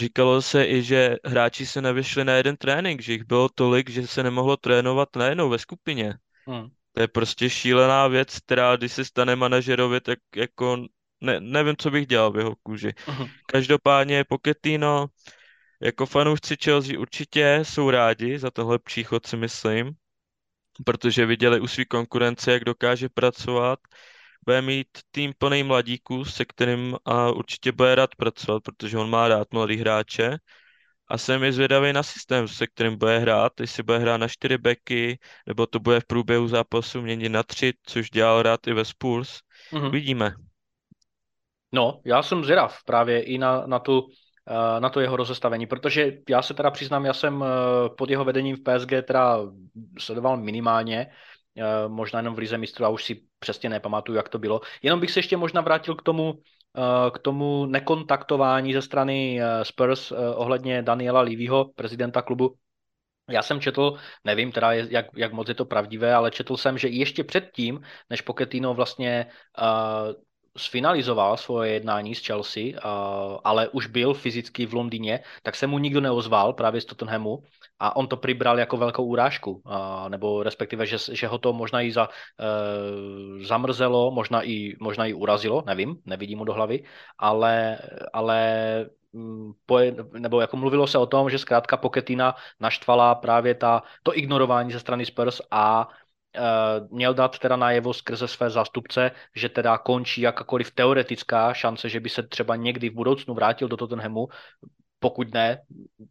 [0.00, 4.06] říkalo se i, že hráči se nevyšli na jeden trénink, že jich bylo tolik, že
[4.06, 6.14] se nemohlo trénovat najednou ve skupině.
[6.46, 6.68] Hmm.
[6.92, 10.86] To je prostě šílená věc, která když se stane manažerovi, tak jako
[11.20, 12.92] ne, nevím, co bych dělal v jeho kůži.
[13.08, 13.26] Mhm.
[13.46, 15.06] Každopádně Pochettino,
[15.80, 19.90] jako fanoušci Chelsea určitě jsou rádi za tohle příchod, si myslím,
[20.84, 23.78] protože viděli u své konkurence, jak dokáže pracovat.
[24.46, 29.28] Bude mít tým plný mladíků, se kterým a určitě bude rád pracovat, protože on má
[29.28, 30.38] rád mladý hráče.
[31.08, 34.58] A jsem i zvědavý na systém, se kterým bude hrát, jestli bude hrát na čtyři
[34.58, 38.84] beky, nebo to bude v průběhu zápasu měnit na tři, což dělal rád i ve
[38.84, 39.38] Spurs.
[39.72, 39.90] Mhm.
[39.90, 40.34] Vidíme.
[41.72, 44.08] No, já jsem zvědav právě i na, na, tu,
[44.78, 48.56] na to jeho rozestavení, protože já se teda přiznám, já jsem eh, pod jeho vedením
[48.56, 49.38] v PSG teda
[49.98, 51.06] sledoval minimálně,
[51.56, 54.60] eh, možná jenom v Lize mistrů a už si přesně nepamatuju, jak to bylo.
[54.82, 56.34] Jenom bych se ještě možná vrátil k tomu,
[56.78, 62.54] eh, k tomu nekontaktování ze strany eh, Spurs eh, ohledně Daniela Levyho, prezidenta klubu.
[63.30, 66.88] Já jsem četl, nevím teda, jak, jak moc je to pravdivé, ale četl jsem, že
[66.88, 67.80] ještě předtím,
[68.10, 69.26] než Pochettino vlastně
[70.58, 72.62] sfinalizoval svoje jednání s Chelsea,
[73.44, 77.42] ale už byl fyzicky v Londýně, tak se mu nikdo neozval právě z Tottenhamu
[77.80, 81.80] a on to přibral jako velkou urážku, uh, nebo respektive, že, že ho to možná
[81.80, 86.84] i za, uh, zamrzelo, možná i, možná i urazilo, nevím, nevidím mu do hlavy,
[87.18, 87.78] ale,
[88.12, 88.40] ale
[89.12, 94.18] mm, poje, nebo jako mluvilo se o tom, že zkrátka Pochetina naštvala právě ta, to
[94.18, 95.88] ignorování ze strany Spurs a
[96.90, 102.08] měl dát teda najevo skrze své zástupce, že teda končí jakákoliv teoretická šance, že by
[102.08, 104.28] se třeba někdy v budoucnu vrátil do Tottenhamu,
[105.04, 105.60] pokud ne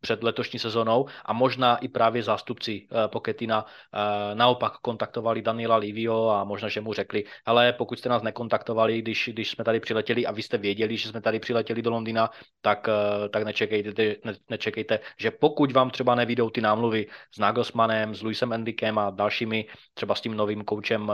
[0.01, 6.29] před letošní sezónou a možná i právě zástupci uh, Pochetina uh, naopak kontaktovali Daniela Livio
[6.29, 10.25] a možná, že mu řekli, ale pokud jste nás nekontaktovali, když, když jsme tady přiletěli
[10.25, 12.29] a vy jste věděli, že jsme tady přiletěli do Londýna,
[12.61, 18.15] tak, uh, tak nečekejte, ne, nečekejte, že pokud vám třeba nevídou ty námluvy s Nagelsmannem,
[18.15, 21.11] s Luisem Endikem a dalšími, třeba s tím novým koučem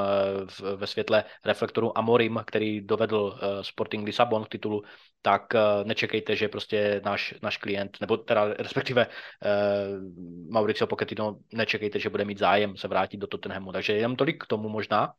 [0.75, 4.83] ve světle reflektoru Amorim, který dovedl Sporting Lisabon k titulu,
[5.21, 7.68] tak nečekejte, že prostě náš, náš klient,
[8.01, 13.71] nebo teda respektive uh, Mauricio Pochettino, nečekejte, že bude mít zájem se vrátit do Tottenhamu.
[13.71, 15.13] Takže jenom tolik k tomu možná.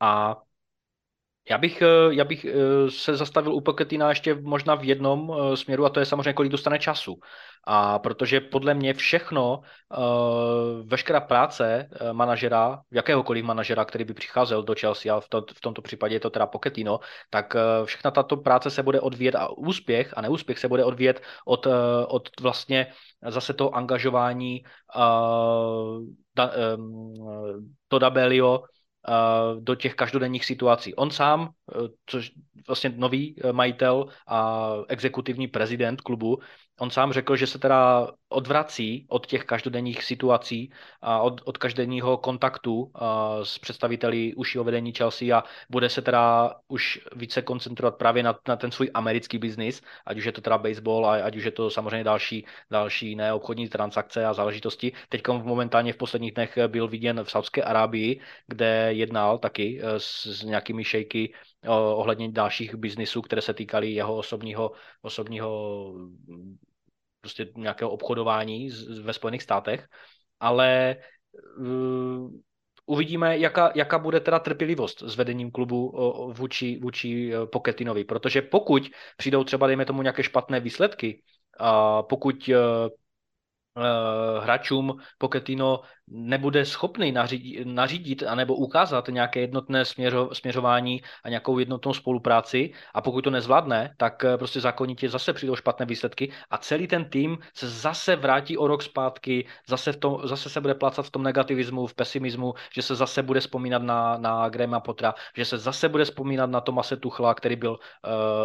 [0.00, 0.36] A
[1.50, 2.46] já bych, já bych
[2.88, 6.78] se zastavil u Pochettina ještě možná v jednom směru a to je samozřejmě, kolik dostane
[6.78, 7.16] času.
[7.64, 9.60] A protože podle mě všechno,
[10.84, 15.82] veškerá práce manažera, jakéhokoliv manažera, který by přicházel do Chelsea, a v, to, v tomto
[15.82, 17.00] případě je to teda Pochettino,
[17.30, 21.66] tak všechna tato práce se bude odvíjet a úspěch a neúspěch se bude odvíjet od,
[22.08, 22.86] od vlastně
[23.28, 24.64] zase toho angažování
[24.96, 26.04] uh,
[26.36, 28.62] da, um, Toda Belio
[29.60, 30.94] do těch každodenních situací.
[30.94, 31.50] On sám,
[32.06, 32.30] což
[32.66, 36.38] vlastně nový majitel a exekutivní prezident klubu,
[36.80, 42.16] on sám řekl, že se teda odvrací od těch každodenních situací a od, od každodenního
[42.16, 42.92] kontaktu
[43.42, 48.56] s představiteli užšího vedení Chelsea a bude se teda už více koncentrovat právě na, na
[48.56, 51.70] ten svůj americký biznis, ať už je to teda baseball, a ať už je to
[51.70, 54.92] samozřejmě další, další neobchodní transakce a záležitosti.
[55.08, 60.42] Teď momentálně v posledních dnech byl viděn v Saudské Arábii, kde jednal taky s, s
[60.42, 61.34] nějakými šejky
[61.68, 65.50] ohledně dalších biznisů, které se týkaly jeho osobního, osobního
[67.20, 68.70] prostě nějakého obchodování
[69.02, 69.88] ve Spojených státech,
[70.40, 70.96] ale
[71.58, 72.30] uh,
[72.86, 75.92] uvidíme, jaká, jaká bude teda trpělivost s vedením klubu
[76.32, 81.22] vůči, vůči Poketinovi, protože pokud přijdou třeba, dejme tomu, nějaké špatné výsledky,
[81.58, 82.54] a pokud uh,
[84.40, 91.92] hráčům Pochettino nebude schopný nařídit, nařídit anebo ukázat nějaké jednotné směřo, směřování a nějakou jednotnou
[91.92, 96.86] spolupráci a pokud to nezvládne, tak eh, prostě zákonitě zase přijdou špatné výsledky a celý
[96.86, 101.06] ten tým se zase vrátí o rok zpátky, zase, v tom, zase se bude plácat
[101.06, 105.44] v tom negativismu, v pesimismu, že se zase bude vzpomínat na, na Grema Potra, že
[105.44, 107.78] se zase bude vzpomínat na Tomase Tuchla, který byl uh,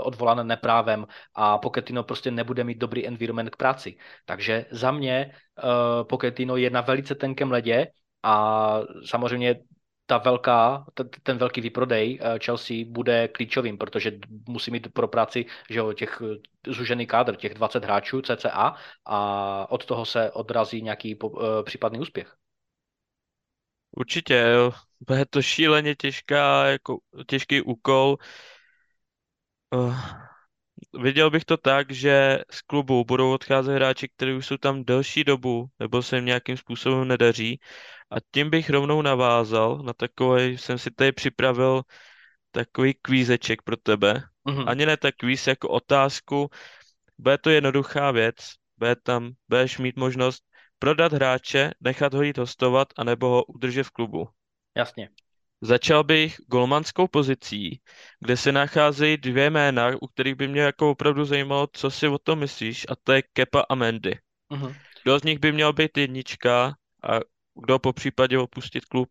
[0.04, 3.98] odvolán neprávem a Pochettino prostě nebude mít dobrý environment k práci.
[4.26, 7.88] Takže za mě uh, Pochettino je na velice tenkém ledě
[8.24, 8.34] a
[9.06, 9.56] samozřejmě
[10.06, 10.86] ta velká,
[11.24, 14.12] ten velký výprodej Chelsea bude klíčovým, protože
[14.48, 16.22] musí mít pro práci že jo, těch
[16.68, 18.76] zužený kádr, těch 20 hráčů CCA
[19.06, 21.18] a od toho se odrazí nějaký
[21.64, 22.36] případný úspěch.
[23.98, 24.72] Určitě, jo.
[25.08, 26.98] Bude to šíleně těžká, jako
[27.28, 28.18] těžký úkol.
[31.00, 35.24] Viděl bych to tak, že z klubu budou odcházet hráči, kteří už jsou tam delší
[35.24, 37.60] dobu, nebo se jim nějakým způsobem nedaří.
[38.12, 41.82] A tím bych rovnou navázal na takový, jsem si tady připravil
[42.52, 44.24] takový kvízeček pro tebe.
[44.48, 44.64] Mm-hmm.
[44.68, 46.50] Ani ne tak kvíz jako otázku.
[47.18, 48.36] Bude to jednoduchá věc.
[48.78, 50.44] Bude tam, budeš mít možnost
[50.80, 54.28] prodat hráče, nechat ho jít hostovat, anebo ho udržet v klubu.
[54.76, 55.10] Jasně.
[55.62, 57.82] Začal bych golmanskou pozicí,
[58.20, 62.18] kde se nacházejí dvě jména, u kterých by mě jako opravdu zajímalo, co si o
[62.18, 64.20] tom myslíš, a to je Kepa a Mendy.
[64.52, 64.76] Uh-huh.
[65.04, 67.20] Kdo z nich by měl být jednička a
[67.56, 69.10] kdo po případě opustit klub?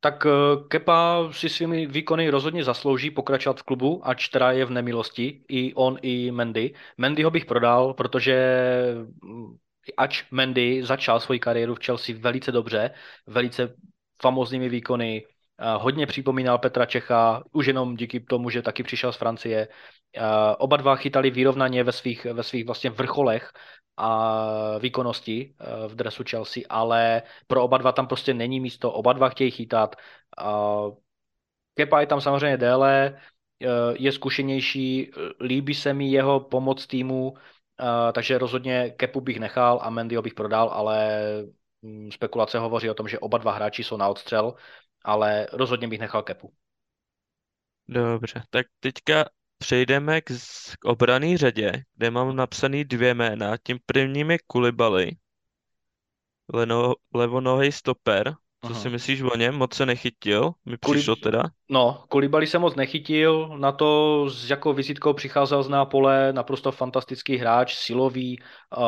[0.00, 0.30] Tak eh,
[0.68, 5.74] Kepa si svými výkony rozhodně zaslouží pokračovat v klubu, ač teda je v nemilosti, i
[5.74, 6.74] on, i Mendy.
[6.98, 8.36] Mendyho bych prodal, protože
[9.24, 9.56] mm,
[9.96, 12.90] ač Mendy začal svoji kariéru v Chelsea velice dobře,
[13.26, 13.74] velice
[14.22, 15.22] famózními výkony,
[15.76, 19.68] hodně připomínal Petra Čecha, už jenom díky tomu, že taky přišel z Francie.
[20.58, 23.52] Oba dva chytali vyrovnaně ve svých, ve svých vlastně vrcholech
[23.96, 29.12] a výkonnosti e, v dresu Chelsea, ale pro oba dva tam prostě není místo, oba
[29.12, 29.96] dva chtějí chytat.
[31.74, 33.20] Kepa je tam samozřejmě déle,
[33.92, 37.34] je zkušenější, líbí se mi jeho pomoc týmu,
[38.12, 41.22] takže rozhodně Kepu bych nechal a Mendyho bych prodal, ale
[41.82, 44.54] mm, spekulace hovoří o tom, že oba dva hráči jsou na odstřel,
[45.04, 46.52] ale rozhodně bych nechal kepu.
[47.88, 49.24] Dobře, tak teďka
[49.58, 50.32] přejdeme k,
[50.78, 53.56] k obraný řadě, kde mám napsaný dvě jména.
[53.56, 55.10] Tím prvním je Kulibaly,
[56.52, 58.34] Leno, levonohý stoper.
[58.64, 58.80] Co Aha.
[58.80, 59.54] si myslíš o něm?
[59.54, 60.98] Moc se nechytil, mi Kulib...
[60.98, 61.42] přišlo teda.
[61.70, 67.36] No, Kulibali se moc nechytil, na to s jakou vizitkou přicházel z Nápole, naprosto fantastický
[67.36, 68.38] hráč, silový,
[68.76, 68.84] uh,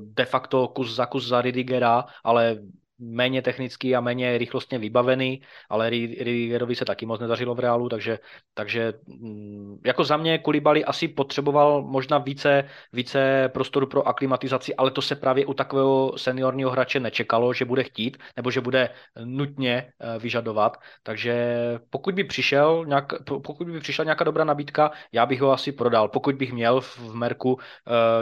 [0.00, 2.58] de facto kus za kus za Ridigera, ale
[2.98, 8.18] méně technický a méně rychlostně vybavený, ale Rigerovi se taky moc nedařilo v reálu, takže,
[8.54, 14.90] takže mm, jako za mě Kulibali asi potřeboval možná více, více prostoru pro aklimatizaci, ale
[14.90, 18.90] to se právě u takového seniorního hráče nečekalo, že bude chtít, nebo že bude
[19.24, 21.56] nutně eh, vyžadovat, takže
[21.90, 26.08] pokud by přišel nějak, pokud by přišla nějaká dobrá nabídka, já bych ho asi prodal,
[26.08, 27.60] pokud bych měl v Merku uh,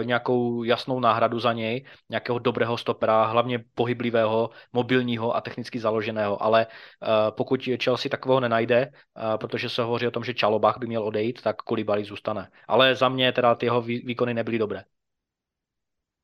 [0.05, 6.67] nějakou jasnou náhradu za něj, nějakého dobrého stopera, hlavně pohyblivého, mobilního a technicky založeného, ale
[6.67, 11.05] uh, pokud Chelsea takového nenajde, uh, protože se hovoří o tom, že Čalobach by měl
[11.05, 12.51] odejít, tak Kolibali zůstane.
[12.69, 14.85] Ale za mě teda ty jeho výkony nebyly dobré.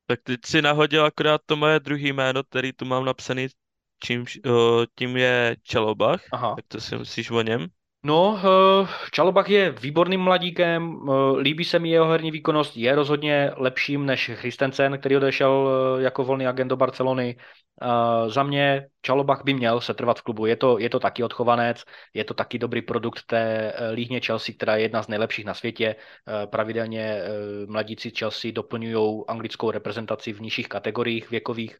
[0.07, 3.49] Tak teď si nahodil akorát to moje druhý jméno, který tu mám napsaný,
[4.05, 4.25] čím,
[4.95, 6.23] tím je Čalobach.
[6.33, 6.55] Aha.
[6.57, 7.67] Tak to si myslíš o něm?
[8.03, 11.01] No, eh, Čalobach je výborným mladíkem,
[11.39, 15.69] líbí se mi jeho herní výkonnost, je rozhodně lepším než Christensen, který odešel
[16.01, 17.37] jako volný agent do Barcelony.
[18.27, 20.47] Za mě Čalobach by měl se trvat v klubu.
[20.47, 21.85] Je to, je to taky odchovanec,
[22.15, 25.55] je to taky dobrý produkt té uh, líhně Chelsea, která je jedna z nejlepších na
[25.55, 25.97] světě.
[25.97, 31.79] Uh, pravidelně uh, mladíci Chelsea doplňují anglickou reprezentaci v nižších kategoriích věkových.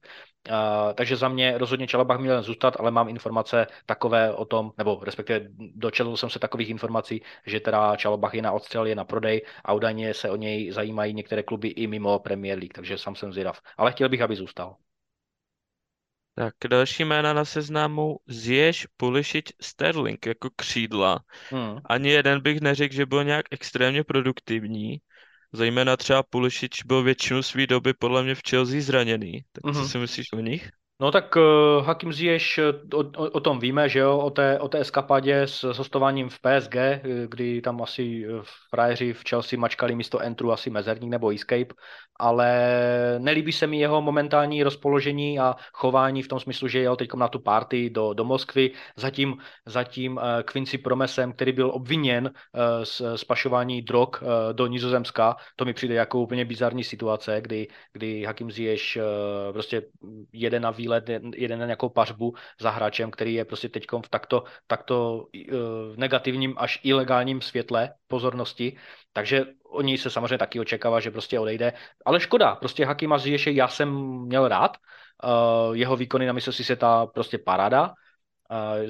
[0.95, 5.47] Takže za mě rozhodně Čalobach měl zůstat, ale mám informace takové o tom, nebo respektive
[5.75, 9.73] dočetl jsem se takových informací, že teda Čalobach je na odstřel, je na prodej a
[9.73, 13.61] údajně se o něj zajímají některé kluby i mimo Premier League, takže sám jsem zvědav.
[13.77, 14.77] Ale chtěl bych, aby zůstal.
[16.35, 21.21] Tak další jména na seznamu Zješ, Pulišič, Sterling jako křídla.
[21.51, 21.79] Hmm.
[21.85, 25.01] Ani jeden bych neřekl, že byl nějak extrémně produktivní.
[25.53, 29.45] Zejména třeba Pulišič byl většinu své doby podle mě v Chelsea zraněný.
[29.53, 29.89] Tak co hmm.
[29.89, 30.71] si myslíš o nich?
[31.01, 34.59] No tak uh, Hakim Ziyech, eh, o, o, o tom víme, že jo, o té,
[34.59, 38.27] o té eskapadě s, s hostováním v PSG, eh, kdy tam asi
[38.71, 41.75] frajeři v Chelsea mačkali místo entru asi mezerník nebo escape,
[42.21, 42.51] ale
[43.19, 47.29] nelíbí se mi jeho momentální rozpoložení a chování v tom smyslu, že jel teď na
[47.29, 49.37] tu party do, do Moskvy, zatím,
[49.67, 55.37] zatím uh, Quincy Promesem, který byl obviněn uh, z, z pašování drog uh, do Nizozemska,
[55.57, 59.83] to mi přijde jako úplně bizarní situace, kdy, kdy Hakim Ziyech uh, prostě
[60.33, 64.09] jede na výlet výlet, jeden na nějakou pařbu za hráčem, který je prostě teď v
[64.09, 68.77] takto, takto uh, negativním až ilegálním světle pozornosti,
[69.13, 71.73] takže o ní se samozřejmě taky očekává, že prostě odejde.
[72.05, 73.89] Ale škoda, prostě Hakima Ziyech já jsem
[74.27, 74.77] měl rád,
[75.25, 77.95] uh, jeho výkony na mistrovství světa prostě parada,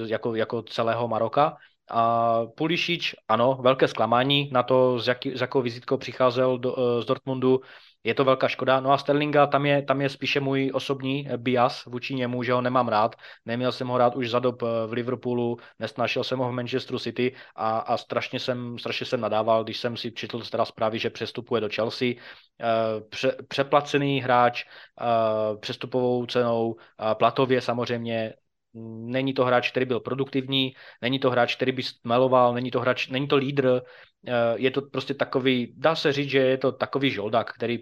[0.01, 1.57] uh, jako, jako celého Maroka.
[1.93, 7.05] A Pulišič, ano, velké zklamání na to, s, jaký, s jakou vizitkou přicházel do, z
[7.05, 7.61] Dortmundu
[8.05, 8.81] je to velká škoda.
[8.81, 12.61] No a Sterlinga, tam je, tam je spíše můj osobní bias vůči němu, že ho
[12.61, 13.17] nemám rád.
[13.47, 16.99] Neměl jsem ho rád už za dob eh, v Liverpoolu, nesnašel jsem ho v Manchesteru
[16.99, 21.11] City a, a strašně, jsem, strašně jsem nadával, když jsem si četl teda zprávy, že
[21.11, 22.09] přestupuje do Chelsea.
[22.09, 26.77] Eh, pře, přeplacený hráč, eh, přestupovou cenou,
[27.15, 28.33] platově samozřejmě
[28.75, 33.09] Není to hráč, který byl produktivní, není to hráč, který by stmeloval, není to hráč,
[33.09, 33.83] není to lídr,
[34.27, 37.79] eh, je to prostě takový, dá se říct, že je to takový žoldák, který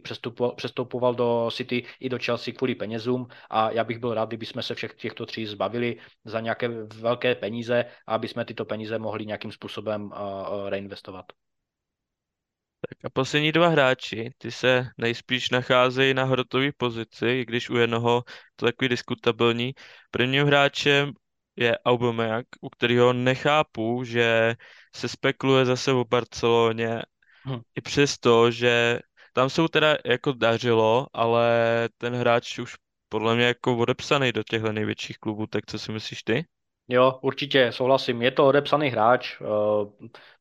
[0.57, 4.63] přestupoval do City i do Chelsea kvůli penězům a já bych byl rád, kdyby jsme
[4.63, 9.27] se všech těchto tří zbavili za nějaké velké peníze a aby jsme tyto peníze mohli
[9.27, 10.11] nějakým způsobem
[10.69, 11.27] reinvestovat.
[12.81, 17.77] Tak a poslední dva hráči, ty se nejspíš nacházejí na hrotové pozici, i když u
[17.77, 18.23] jednoho
[18.57, 19.75] to je takový diskutabilní.
[20.11, 21.13] Prvním hráčem
[21.57, 24.55] je Aubameyang, u kterého nechápu, že
[24.97, 27.03] se spekuluje zase o Barceloně,
[27.45, 27.61] hmm.
[27.75, 29.01] i přesto, že
[29.33, 31.49] tam jsou teda jako dařilo, ale
[31.99, 32.75] ten hráč už
[33.09, 36.45] podle mě jako odepsaný do těchto největších klubů, tak co si myslíš ty?
[36.91, 38.23] Jo, určitě souhlasím.
[38.23, 39.37] Je to odepsaný hráč.
[39.41, 39.45] Eh,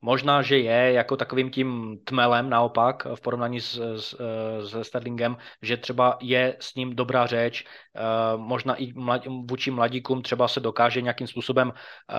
[0.02, 4.16] možná, že je jako takovým tím tmelem naopak v porovnání s, s,
[4.60, 7.66] s Sterlingem, že třeba je s ním dobrá řeč.
[7.96, 8.02] Eh,
[8.38, 12.14] možná i mlad, vůči mladíkům třeba se dokáže nějakým způsobem eh,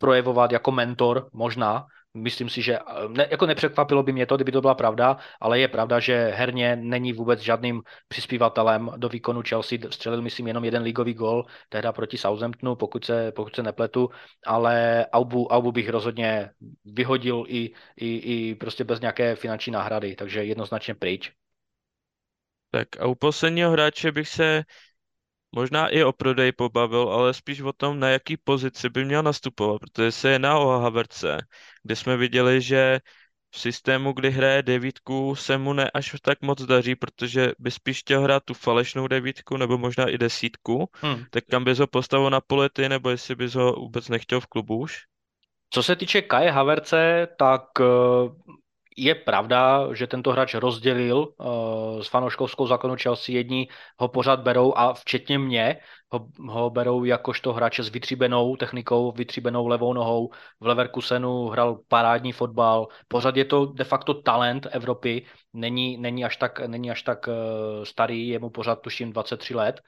[0.00, 4.60] projevovat jako mentor, možná, Myslím si, že ne, jako nepřekvapilo by mě to, kdyby to
[4.60, 9.78] byla pravda, ale je pravda, že herně není vůbec žádným přispívatelem do výkonu Chelsea.
[9.90, 14.10] Střelil, myslím, jenom jeden ligový gol, tehda proti Southamptonu, pokud se, pokud se nepletu,
[14.46, 16.50] ale Aubu, Aubu bych rozhodně
[16.84, 21.32] vyhodil i, i, i prostě bez nějaké finanční náhrady, takže jednoznačně pryč.
[22.70, 24.62] Tak a u posledního hráče bych se
[25.52, 29.80] možná i o prodej pobavil, ale spíš o tom, na jaký pozici by měl nastupovat,
[29.80, 31.38] protože se jedná o Haverce,
[31.82, 33.00] kde jsme viděli, že
[33.54, 37.98] v systému, kdy hraje devítku, se mu ne až tak moc daří, protože by spíš
[38.00, 41.24] chtěl hrát tu falešnou devítku, nebo možná i desítku, hmm.
[41.30, 44.78] tak kam bys ho postavil na polety, nebo jestli bys ho vůbec nechtěl v klubu
[44.78, 44.98] už?
[45.70, 47.84] Co se týče Kaje Haverce, tak eh,
[48.96, 53.34] je pravda, že tento hráč rozdělil uh, s fanouškovskou zákonu Chelsea.
[53.34, 55.76] Jedni ho pořád berou a včetně mě
[56.12, 60.30] ho, ho berou jakožto hráče s vytříbenou technikou, vytříbenou levou nohou.
[60.60, 62.88] V Leverkusenu hrál parádní fotbal.
[63.08, 65.26] Pořád je to de facto talent Evropy.
[65.52, 67.34] Není, není až tak, není až tak uh,
[67.84, 69.80] starý, je mu pořád tuším 23 let.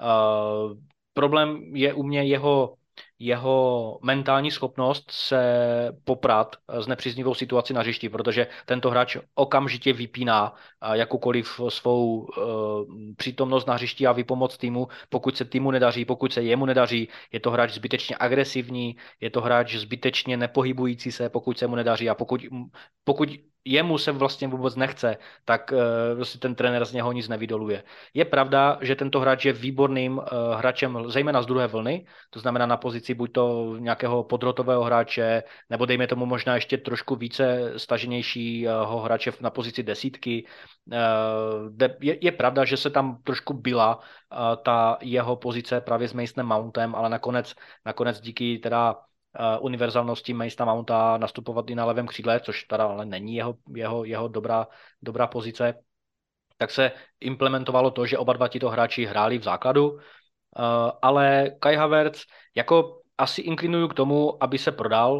[0.00, 0.76] Uh,
[1.14, 2.74] problém je u mě jeho
[3.22, 5.42] jeho mentální schopnost se
[6.04, 10.54] poprat s nepříznivou situací na hřišti, protože tento hráč okamžitě vypíná
[10.92, 12.26] jakoukoliv svou uh,
[13.16, 17.08] přítomnost na hřišti a vypomoc týmu, pokud se týmu nedaří, pokud se jemu nedaří.
[17.32, 22.10] Je to hráč zbytečně agresivní, je to hráč zbytečně nepohybující se, pokud se mu nedaří
[22.10, 22.40] a pokud,
[23.04, 23.28] pokud
[23.64, 25.72] jemu se vlastně vůbec nechce, tak
[26.16, 27.82] prostě ten trenér z něho nic nevydoluje.
[28.14, 30.20] Je pravda, že tento hráč je výborným
[30.56, 35.86] hráčem, zejména z druhé vlny, to znamená na pozici buď to nějakého podrotového hráče, nebo
[35.86, 40.46] dejme tomu možná ještě trošku více staženějšího hráče na pozici desítky.
[40.86, 44.02] Uh, je, je pravda, že se tam trošku byla uh,
[44.62, 47.54] ta jeho pozice právě s Masonem Mountem, ale nakonec,
[47.86, 53.06] nakonec díky teda uh, univerzálnosti Masona Mounta nastupovat i na levém křídle, což teda ale
[53.06, 54.66] není jeho, jeho, jeho dobrá,
[55.02, 55.74] dobrá pozice,
[56.56, 59.98] tak se implementovalo to, že oba dva tito hráči hráli v základu,
[61.02, 62.22] ale Kai Havertz,
[62.54, 65.12] jako asi inklinuju k tomu, aby se prodal,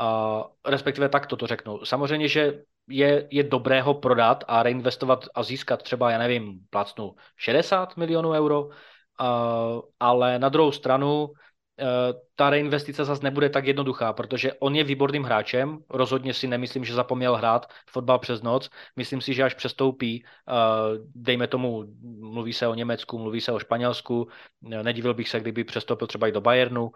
[0.00, 1.84] uh, respektive tak toto řeknu.
[1.84, 7.14] Samozřejmě, že je, je dobré ho prodat a reinvestovat a získat třeba, já nevím, placnu
[7.36, 8.72] 60 milionů euro, uh,
[10.00, 11.28] ale na druhou stranu
[12.36, 16.94] ta reinvestice zase nebude tak jednoduchá, protože on je výborným hráčem, rozhodně si nemyslím, že
[16.94, 20.52] zapomněl hrát fotbal přes noc, myslím si, že až přestoupí, eh,
[21.14, 21.84] dejme tomu,
[22.18, 24.28] mluví se o Německu, mluví se o Španělsku,
[24.72, 26.92] eh, nedivil bych se, kdyby přestoupil třeba i do Bayernu,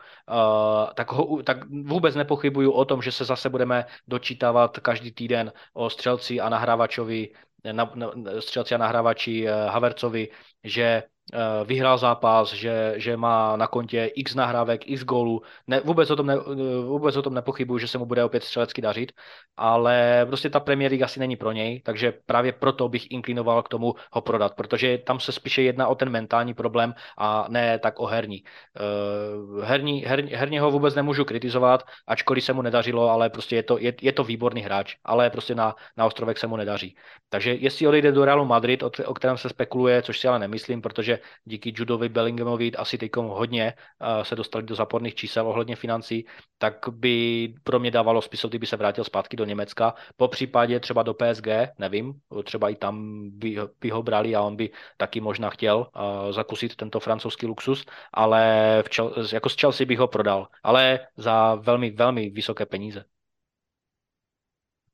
[0.95, 5.91] tak, ho, tak vůbec nepochybuju o tom, že se zase budeme dočítávat každý týden o
[5.91, 7.29] střelci a nahrávačovi,
[7.73, 10.29] na, na, střelci a nahrávači Havercovi,
[10.65, 11.18] že Eh,
[11.65, 15.43] vyhrál zápas, že, že má na kontě x nahrávek, x gólů.
[15.67, 16.37] Ne, vůbec, o tom ne,
[16.85, 19.13] vůbec o tom nepochybuju, že se mu bude opět střelecky dařit,
[19.57, 23.69] ale prostě ta Premier League asi není pro něj, takže právě proto bych inklinoval k
[23.69, 28.01] tomu ho prodat, protože tam se spíše jedná o ten mentální problém a ne tak
[28.01, 28.43] o herní.
[28.81, 33.63] Uh, herní, her, herně ho vůbec nemůžu kritizovat, ačkoliv se mu nedařilo, ale prostě je
[33.63, 36.97] to, je, je to výborný hráč, ale prostě na, na ostrovek se mu nedaří.
[37.29, 40.83] Takže jestli odejde do Realu Madrid, o, o kterém se spekuluje, což si ale nemyslím,
[40.83, 46.27] protože díky Judovi Bellinghamovi asi teď hodně uh, se dostali do záporných čísel ohledně financí,
[46.59, 49.95] tak by pro mě dávalo smysl, kdyby se vrátil zpátky do Německa.
[50.17, 51.47] Po případě třeba do PSG,
[51.79, 52.15] nevím,
[52.45, 56.77] třeba i tam by, by ho brali a on by taky možná chtěl uh, zakusit
[56.77, 61.91] tento francouzský luxus, ale v Čel, jako z Chelsea bych ho prodal, ale za velmi,
[61.91, 63.05] velmi vysoké peníze.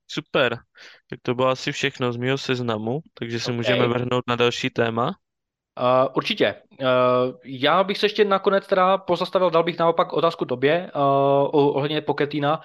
[0.06, 0.58] Super,
[1.10, 3.56] tak to bylo asi všechno z mého seznamu, takže se okay.
[3.56, 5.14] můžeme vrhnout na další téma.
[5.80, 6.54] Uh, určitě.
[6.80, 6.86] Uh,
[7.44, 11.00] já bych se ještě nakonec teda pozastavil, dal bych naopak otázku tobě uh,
[11.52, 12.60] ohledně Poketina.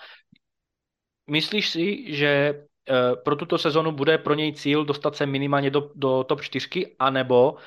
[1.29, 2.53] Myslíš si, že
[2.89, 6.95] uh, pro tuto sezonu bude pro něj cíl dostat se minimálně do, do top 4,
[6.99, 7.57] anebo Eh,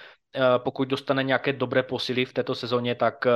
[0.59, 3.31] pokud dostane nějaké dobré posily v této sezóně, tak eh,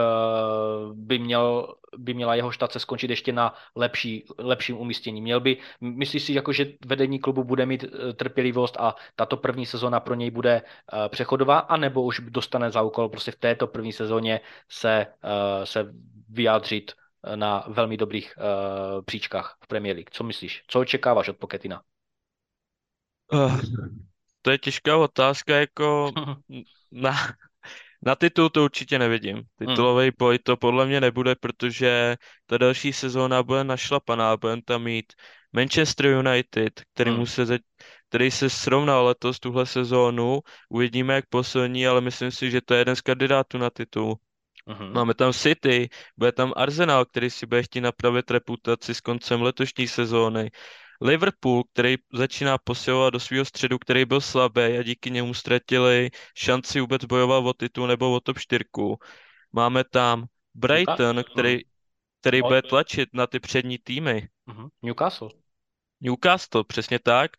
[0.92, 5.20] by, měl, by měla jeho štace skončit ještě na lepší, lepším umístění.
[5.20, 9.66] Měl by, myslíš si, jako, že vedení klubu bude mít eh, trpělivost a tato první
[9.66, 10.62] sezóna pro něj bude
[11.08, 15.06] přechodová, anebo už dostane za úkol prostě v této první sezóně se,
[15.64, 15.92] se
[16.28, 16.92] vyjádřit
[17.34, 18.34] na velmi dobrých
[19.04, 20.10] příčkách v Premier League.
[20.10, 20.64] Co myslíš?
[20.66, 21.82] Co očekáváš od Poketina?
[23.32, 23.60] Uh,
[24.46, 26.12] to je těžká otázka, jako
[26.92, 27.16] na,
[28.02, 29.42] na titul to určitě nevidím.
[29.58, 30.16] Titulový hmm.
[30.18, 32.16] boj to podle mě nebude, protože
[32.46, 35.12] ta další sezóna bude našlapaná, budeme tam mít
[35.52, 37.26] Manchester United, který, hmm.
[37.26, 37.58] se,
[38.08, 42.80] který se srovnal letos tuhle sezónu, uvidíme jak posilní, ale myslím si, že to je
[42.80, 44.14] jeden z kandidátů na titul.
[44.66, 44.92] Uh-huh.
[44.92, 49.88] Máme tam City, bude tam Arsenal, který si bude chtít napravit reputaci s koncem letošní
[49.88, 50.50] sezóny.
[51.00, 56.80] Liverpool, který začíná posilovat do svého středu, který byl slabý a díky němu ztratili šanci
[56.80, 58.64] vůbec bojovat o titul nebo o top 4.
[59.52, 60.24] Máme tam
[60.54, 61.60] Brighton, který,
[62.20, 64.28] který bude tlačit na ty přední týmy.
[64.46, 64.68] Mhm.
[64.82, 65.28] Newcastle.
[66.00, 67.30] Newcastle, přesně tak.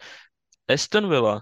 [0.68, 1.41] Aston Villa,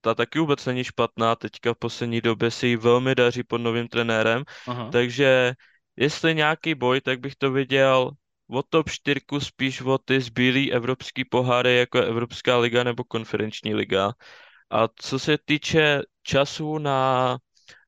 [0.00, 3.88] ta taky vůbec není špatná, teďka v poslední době si ji velmi daří pod novým
[3.88, 4.90] trenérem, uh-huh.
[4.90, 5.54] takže
[5.96, 8.10] jestli nějaký boj, tak bych to viděl
[8.50, 13.74] o top 4 spíš o ty zbylý evropský poháry, jako je Evropská liga nebo konferenční
[13.74, 14.12] liga.
[14.70, 17.38] A co se týče času na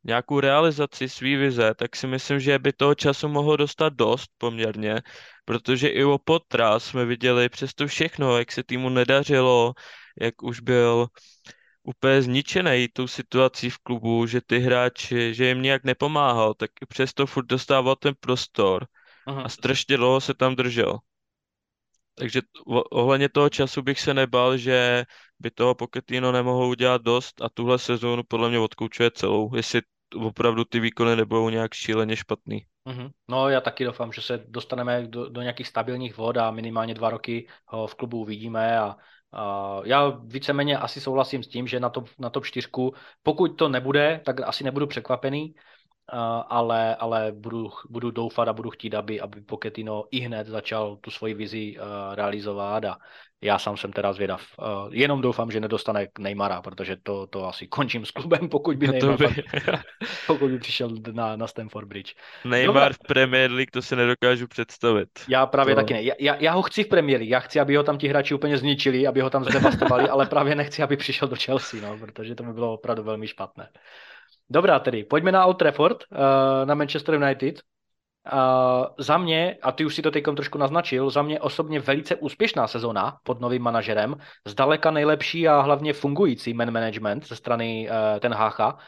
[0.04, 5.02] nějakou realizaci svý vize, tak si myslím, že by toho času mohlo dostat dost poměrně,
[5.44, 9.74] protože i o Potra jsme viděli přesto všechno, jak se týmu nedařilo,
[10.20, 11.06] jak už byl
[11.82, 17.26] úplně zničený tou situací v klubu, že ty hráči, že jim nějak nepomáhal, tak přesto
[17.26, 18.86] furt dostával ten prostor
[19.26, 19.42] Aha.
[19.42, 20.98] a strašně dlouho se tam držel.
[22.14, 22.40] Takže
[22.90, 25.04] ohledně toho času bych se nebal, že
[25.40, 29.80] by toho Pochettino nemohl udělat dost a tuhle sezónu podle mě odkoučuje celou, jestli
[30.16, 32.66] opravdu ty výkony nebudou nějak šíleně špatný.
[32.86, 33.10] Mm-hmm.
[33.28, 37.10] No já taky doufám, že se dostaneme do, do nějakých stabilních vod a minimálně dva
[37.10, 38.96] roky ho v klubu uvidíme a,
[39.32, 42.68] a já víceméně asi souhlasím s tím, že na, to, na top 4,
[43.22, 45.54] pokud to nebude, tak asi nebudu překvapený,
[46.48, 51.10] ale, ale budu, budu doufat a budu chtít, aby, aby Pochettino i hned začal tu
[51.10, 52.96] svoji vizi uh, realizovat a
[53.42, 54.42] já sám jsem teda zvědav.
[54.58, 58.88] Uh, jenom doufám, že nedostane Neymara, protože to, to asi končím s klubem, pokud by
[58.88, 59.26] Neymar, by...
[60.26, 62.14] pokud by přišel na, na Stamford Bridge.
[62.44, 62.92] Neymar Dobre.
[62.92, 65.08] v Premier League, to se nedokážu představit.
[65.28, 65.80] Já právě to...
[65.80, 66.02] taky ne.
[66.02, 68.58] Já, já ho chci v Premier League, já chci, aby ho tam ti hráči úplně
[68.58, 72.42] zničili, aby ho tam zdevastovali, ale právě nechci, aby přišel do Chelsea, no, protože to
[72.42, 73.68] by bylo opravdu velmi špatné.
[74.50, 76.18] Dobrá tedy, pojďme na Old Trafford, uh,
[76.64, 77.60] na Manchester United.
[78.32, 82.16] Uh, za mě, a ty už si to teď trošku naznačil, za mě osobně velice
[82.16, 84.16] úspěšná sezona pod novým manažerem,
[84.46, 88.78] zdaleka nejlepší a hlavně fungující man management ze strany uh, Ten Hácha, uh,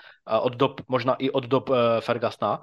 [0.47, 2.63] od dob, možná i od dob uh, Fergasna.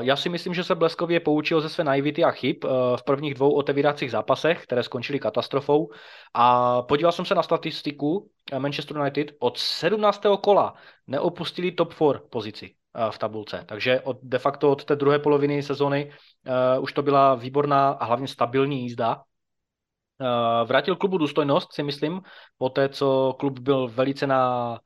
[0.00, 3.34] Já si myslím, že se bleskově poučil ze své naivity a chyb eh, v prvních
[3.34, 5.90] dvou otevíracích zápasech, které skončily katastrofou.
[6.34, 9.32] A podíval jsem se na statistiku eh, Manchester United.
[9.38, 10.22] Od 17.
[10.40, 10.74] kola
[11.06, 13.64] neopustili top 4 pozici eh, v tabulce.
[13.66, 16.12] Takže od, de facto od té druhé poloviny sezony
[16.76, 19.22] uh, už to byla výborná a hlavně stabilní jízda.
[20.20, 22.20] Uh, vrátil klubu důstojnost, si myslím,
[22.58, 24.78] po té, co klub byl velice na,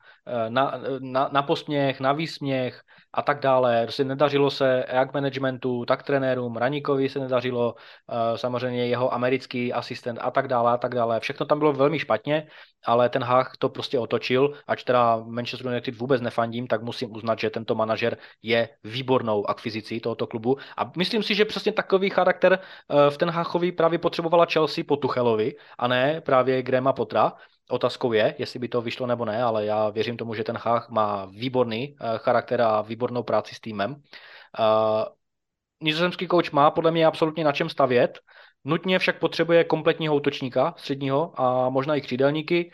[0.49, 3.83] na, na, na posměch, na výsměch, a tak dále.
[3.83, 7.75] Prostě nedařilo se jak managementu, tak trenérům, Raníkovi se nedařilo,
[8.11, 11.21] eh, samozřejmě jeho americký asistent a tak dále a tak dále.
[11.21, 12.47] Všechno tam bylo velmi špatně,
[12.87, 17.39] ale ten Hach to prostě otočil, ač teda Manchester United vůbec nefandím, tak musím uznat,
[17.39, 22.59] že tento manažer je výbornou akvizicí tohoto klubu a myslím si, že přesně takový charakter
[22.59, 27.33] eh, v ten Hachovi právě potřebovala Chelsea po Tuchelovi a ne právě Grema Potra,
[27.71, 30.91] Otázkou je, jestli by to vyšlo nebo ne, ale já věřím tomu, že ten Hách
[30.91, 33.91] má výborný uh, charakter a výbornou práci s týmem.
[33.91, 33.97] Uh,
[35.81, 38.19] nizozemský kouč má podle mě absolutně na čem stavět,
[38.65, 42.73] nutně však potřebuje kompletního útočníka středního a možná i křídelníky.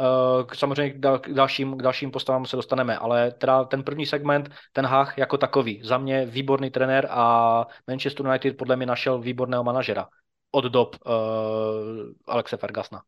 [0.00, 4.86] Uh, samozřejmě k dalším, k dalším postavám se dostaneme, ale teda ten první segment, ten
[4.86, 10.08] Hách jako takový, za mě výborný trenér a Manchester United podle mě našel výborného manažera
[10.50, 11.12] od dob uh,
[12.26, 13.02] Alexe Fergasna.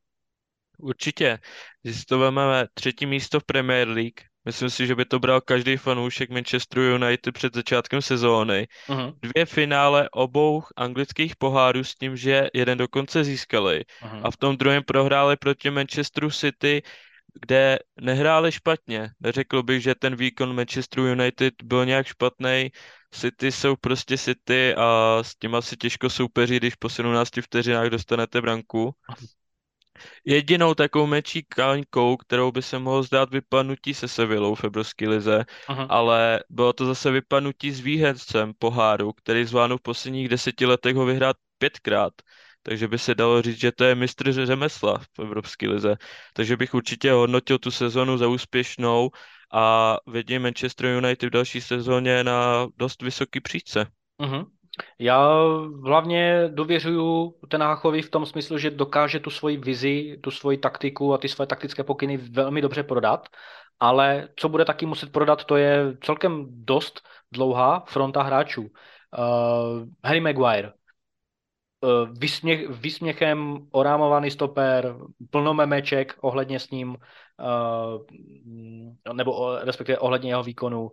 [0.85, 1.39] Určitě.
[1.83, 5.77] Když to vezmeme třetí místo v Premier League, myslím si, že by to bral každý
[5.77, 8.67] fanoušek Manchester United před začátkem sezóny.
[8.89, 9.15] Uh-huh.
[9.23, 13.85] Dvě finále obou anglických pohárů s tím, že jeden dokonce získali.
[14.03, 14.21] Uh-huh.
[14.25, 16.83] A v tom druhém prohráli proti Manchesteru City,
[17.47, 19.11] kde nehráli špatně.
[19.21, 22.71] Neřekl bych, že ten výkon Manchester United byl nějak špatný.
[23.11, 28.41] City jsou prostě City a s tím asi těžko soupeří, když po 17 vteřinách dostanete
[28.41, 28.95] branku.
[30.25, 35.45] Jedinou takovou menší kaňkou, kterou by se mohlo zdát vypadnutí se Sevillou v Evropské lize,
[35.69, 35.87] uh-huh.
[35.89, 41.05] ale bylo to zase vypadnutí s výhercem poháru, který zvládnul v posledních deseti letech ho
[41.07, 42.13] vyhrát pětkrát.
[42.63, 45.97] Takže by se dalo říct, že to je mistr řemesla v Evropské lize.
[46.33, 49.11] Takže bych určitě hodnotil tu sezonu za úspěšnou
[49.53, 53.87] a vidím Manchester United v další sezóně na dost vysoký příčce.
[54.23, 54.47] Uh-huh.
[54.99, 55.29] Já
[55.85, 61.15] hlavně dověřuju ten Háchovi v tom smyslu, že dokáže tu svoji vizi, tu svoji taktiku
[61.15, 63.29] a ty své taktické pokyny velmi dobře prodat,
[63.81, 67.01] ale co bude taky muset prodat, to je celkem dost
[67.33, 68.63] dlouhá fronta hráčů.
[68.63, 68.69] Uh,
[70.05, 70.73] Harry Maguire,
[71.81, 74.97] uh, vysměch, vysměchem orámovaný stoper,
[75.31, 76.97] plno memeček ohledně s ním,
[77.39, 80.83] uh, nebo respektive ohledně jeho výkonu.
[80.83, 80.89] Uh,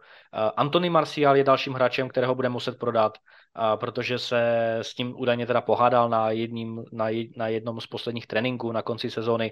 [0.58, 3.18] Anthony Martial je dalším hráčem, kterého bude muset prodat
[3.56, 7.88] a protože se s tím údajně teda pohádal na, jedním, na, jed, na jednom z
[7.88, 9.52] posledních tréninků na konci sezóny.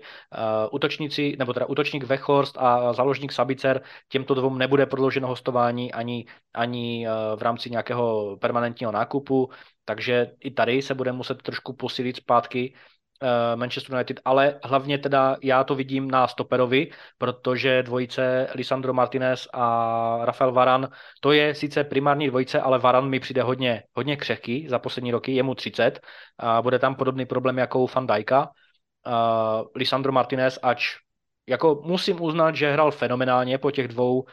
[0.71, 7.07] Útočníci, nebo teda útočník Vechorst a záložník Sabicer, těmto dvou nebude prodlouženo hostování ani, ani
[7.35, 9.49] v rámci nějakého permanentního nákupu,
[9.85, 12.98] takže i tady se bude muset trošku posílit zpátky Eh,
[13.55, 20.19] Manchester United, ale hlavně teda já to vidím na stoperovi, protože dvojice Lisandro Martinez a
[20.23, 20.89] Rafael Varan,
[21.19, 25.31] to je sice primární dvojice, ale Varan mi přijde hodně, hodně křehký za poslední roky,
[25.35, 25.99] je mu 30
[26.37, 28.49] a bude tam podobný problém jako u Van Dijka.
[29.07, 30.95] Uh, Lisandro Martinez, ač
[31.47, 34.25] jako musím uznat, že hrál fenomenálně po těch dvou uh,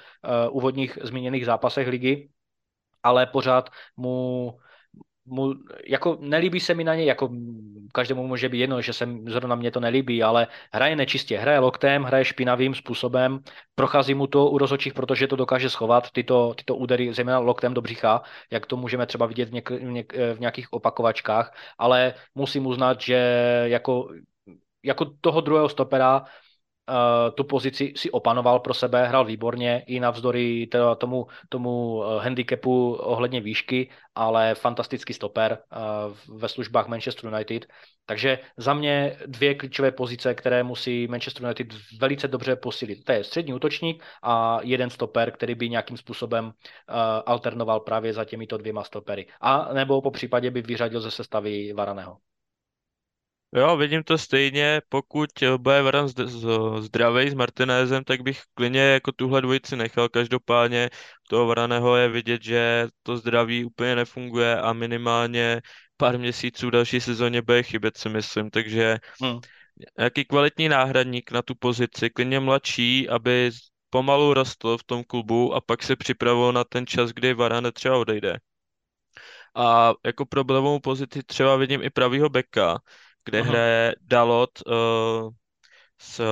[0.50, 2.28] úvodních zmíněných zápasech ligy,
[3.02, 4.58] ale pořád mu
[5.26, 5.54] mu,
[5.86, 7.30] jako nelíbí se mi na něj, jako
[7.92, 12.02] každému může být jedno, že se zrovna mě to nelíbí, ale hraje nečistě, hraje loktem,
[12.02, 13.38] hraje špinavým způsobem,
[13.74, 17.82] prochází mu to u rozočích, protože to dokáže schovat, tyto, tyto údery, zejména loktem do
[17.82, 22.66] břicha, jak to můžeme třeba vidět v, něk, v, něk, v nějakých opakovačkách, ale musím
[22.66, 23.16] uznat, že
[23.66, 24.08] jako,
[24.82, 26.24] jako toho druhého stopera
[27.34, 32.94] tu pozici si opanoval pro sebe, hrál výborně i navzdory teda tomu, tomu uh, handicapu
[32.94, 35.58] ohledně výšky, ale fantastický stoper
[36.28, 37.66] uh, ve službách Manchester United.
[38.06, 41.66] Takže za mě dvě klíčové pozice, které musí Manchester United
[42.00, 43.04] velice dobře posílit.
[43.04, 46.52] To je střední útočník a jeden stoper, který by nějakým způsobem
[47.26, 49.26] alternoval právě za těmito dvěma stopery.
[49.40, 52.16] A nebo po případě by vyřadil ze sestavy Varaného.
[53.56, 56.08] Jo, vidím to stejně, pokud bude Varan
[56.78, 60.08] zdravý s Martinézem, tak bych klidně jako tuhle dvojici nechal.
[60.08, 60.90] Každopádně
[61.28, 65.62] toho Varaného je vidět, že to zdraví úplně nefunguje a minimálně
[65.96, 68.50] pár měsíců další sezóně bude chybět, si myslím.
[68.50, 69.38] Takže hmm.
[69.98, 73.50] jaký kvalitní náhradník na tu pozici, klidně mladší, aby
[73.90, 77.96] pomalu rostl v tom klubu a pak se připravil na ten čas, kdy Varane třeba
[77.96, 78.38] odejde.
[79.54, 82.78] A jako problémovou pozici třeba vidím i pravýho beka,
[83.26, 83.48] kde uh-huh.
[83.48, 85.30] hraje Dalot uh,
[85.98, 86.22] s,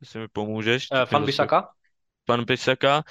[0.00, 0.88] jestli mi pomůžeš.
[0.90, 1.68] Uh, pan Bisaka?
[2.24, 3.02] Pan Bisaka.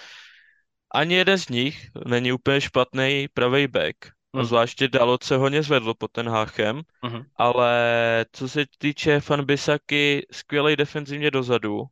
[0.93, 3.95] Ani jeden z nich není úplně špatný pravý back.
[4.33, 4.43] Uh-huh.
[4.43, 7.25] Zvláště Dalot se hodně zvedl pod ten háchem, uh-huh.
[7.35, 11.83] ale co se týče Fan Bisaky, skvělý defenzivně dozadu,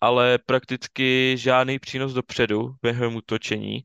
[0.00, 3.84] ale prakticky žádný přínos dopředu během útočení.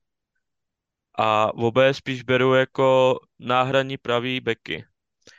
[1.21, 4.85] A oba spíš beru jako náhradní pravý beky.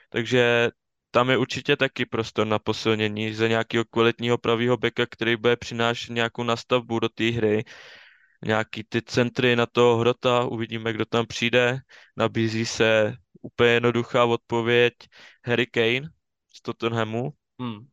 [0.08, 0.70] Takže
[1.10, 6.12] tam je určitě taky prostor na posilnění za nějakého kvalitního pravého beka, který bude přinášet
[6.12, 7.64] nějakou nastavbu do té hry,
[8.44, 11.78] nějaký ty centry na toho hrota, uvidíme, kdo tam přijde.
[12.16, 14.94] Nabízí se úplně jednoduchá odpověď
[15.44, 16.08] Harry Kane
[16.54, 17.30] z Tottenhamu,
[17.60, 17.86] hmm.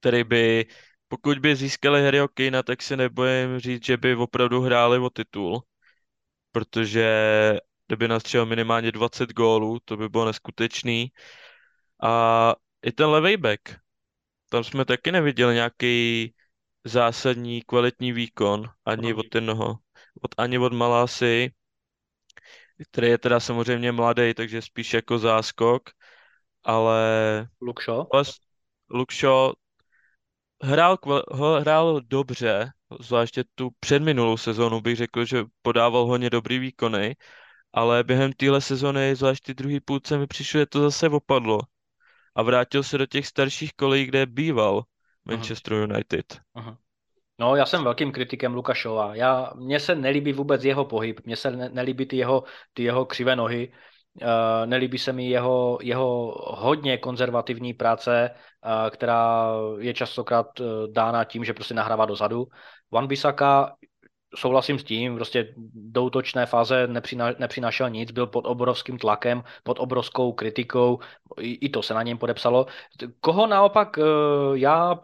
[0.00, 0.66] který by,
[1.08, 5.62] pokud by získali Harryho Kanea, tak si nebojím říct, že by opravdu hráli o titul,
[6.52, 7.08] protože
[7.86, 11.12] kdyby nastřelil minimálně 20 gólů, to by bylo neskutečný.
[12.02, 13.60] A i ten levý back,
[14.48, 16.34] tam jsme taky neviděli nějaký
[16.84, 19.78] zásadní kvalitní výkon ani od jednoho,
[20.22, 21.52] od, ani od Malásy,
[22.90, 25.90] který je teda samozřejmě mladý, takže spíš jako záskok,
[26.64, 27.48] ale...
[27.60, 28.06] Lukšo?
[28.90, 29.52] Lukšo
[30.62, 30.98] hrál,
[31.60, 37.16] hrál dobře, zvláště tu předminulou sezónu bych řekl, že podával hodně dobrý výkony,
[37.72, 41.60] ale během téhle sezóny, zvlášť ty druhý půlce, mi přišlo, že to zase opadlo
[42.34, 44.82] a vrátil se do těch starších kolejí, kde býval
[45.24, 45.82] Manchester uh-huh.
[45.82, 46.40] United.
[46.56, 46.76] Uh-huh.
[47.38, 49.14] No, já jsem velkým kritikem Lukašova.
[49.14, 53.04] Já, mně se nelíbí vůbec jeho pohyb, mně se ne, nelíbí ty jeho, ty jeho
[53.04, 53.72] křivé nohy.
[54.22, 61.24] Uh, nelíbí se mi jeho, jeho hodně konzervativní práce, uh, která je častokrát uh, dána
[61.24, 62.46] tím, že prostě nahrává dozadu.
[62.90, 63.74] Wan Bissaka
[64.36, 69.78] souhlasím s tím, prostě do útočné fáze nepřiná, nepřinášel nic, byl pod obrovským tlakem, pod
[69.78, 70.98] obrovskou kritikou,
[71.40, 72.66] i, i to se na něm podepsalo.
[73.20, 74.02] Koho naopak eh,
[74.54, 74.94] já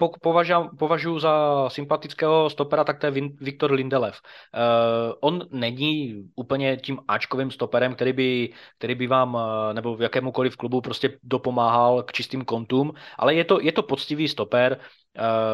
[0.76, 4.20] považuji, za sympatického stopera, tak to je Viktor Lindelev.
[4.54, 4.58] Eh,
[5.20, 10.56] on není úplně tím Ačkovým stoperem, který by, který by vám eh, nebo v jakémukoliv
[10.56, 14.80] klubu prostě dopomáhal k čistým kontům, ale je to, je to poctivý stoper,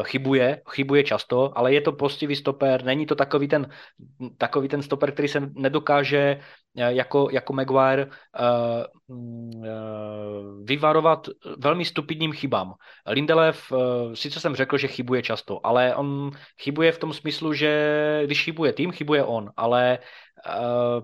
[0.03, 3.69] chybuje, chybuje často, ale je to postivý stoper, není to takový ten,
[4.37, 8.11] takový ten stoper, který se nedokáže uh, jako, jako Maguire uh,
[9.07, 9.67] uh,
[10.63, 12.73] vyvarovat velmi stupidním chybám.
[13.07, 13.77] Lindelev, uh,
[14.13, 18.73] sice jsem řekl, že chybuje často, ale on chybuje v tom smyslu, že když chybuje
[18.73, 20.05] tým, chybuje on, ale uh,